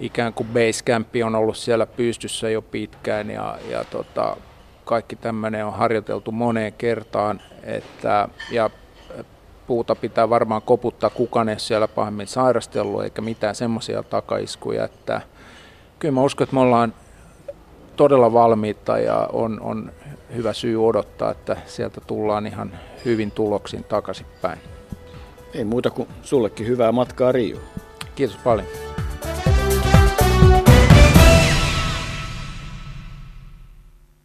ikään 0.00 0.32
kuin 0.32 0.48
basecamp 0.48 1.08
on 1.24 1.34
ollut 1.34 1.56
siellä 1.56 1.86
pystyssä 1.86 2.50
jo 2.50 2.62
pitkään 2.62 3.30
ja, 3.30 3.58
ja 3.70 3.84
tota, 3.84 4.36
kaikki 4.84 5.16
tämmöinen 5.16 5.66
on 5.66 5.72
harjoiteltu 5.72 6.32
moneen 6.32 6.72
kertaan. 6.72 7.40
Että, 7.62 8.28
ja 8.50 8.70
puuta 9.66 9.94
pitää 9.94 10.30
varmaan 10.30 10.62
koputtaa, 10.62 11.10
kukaan 11.10 11.48
ei 11.48 11.60
siellä 11.60 11.88
pahemmin 11.88 12.26
sairastellut 12.26 13.04
eikä 13.04 13.22
mitään 13.22 13.54
semmoisia 13.54 14.02
takaiskuja. 14.02 14.84
Että 14.84 15.20
kyllä 15.98 16.12
mä 16.12 16.22
uskon, 16.22 16.44
että 16.44 16.54
me 16.54 16.60
ollaan 16.60 16.94
todella 18.00 18.32
valmiita 18.32 18.98
ja 18.98 19.28
on, 19.32 19.60
on 19.60 19.92
hyvä 20.34 20.52
syy 20.52 20.86
odottaa, 20.86 21.30
että 21.30 21.56
sieltä 21.66 22.00
tullaan 22.06 22.46
ihan 22.46 22.72
hyvin 23.04 23.30
tuloksin 23.30 23.84
takaisinpäin. 23.84 24.58
Ei 25.54 25.64
muuta 25.64 25.90
kuin 25.90 26.08
sullekin 26.22 26.66
hyvää 26.66 26.92
matkaa 26.92 27.32
Rio. 27.32 27.58
Kiitos 28.14 28.36
paljon. 28.44 28.66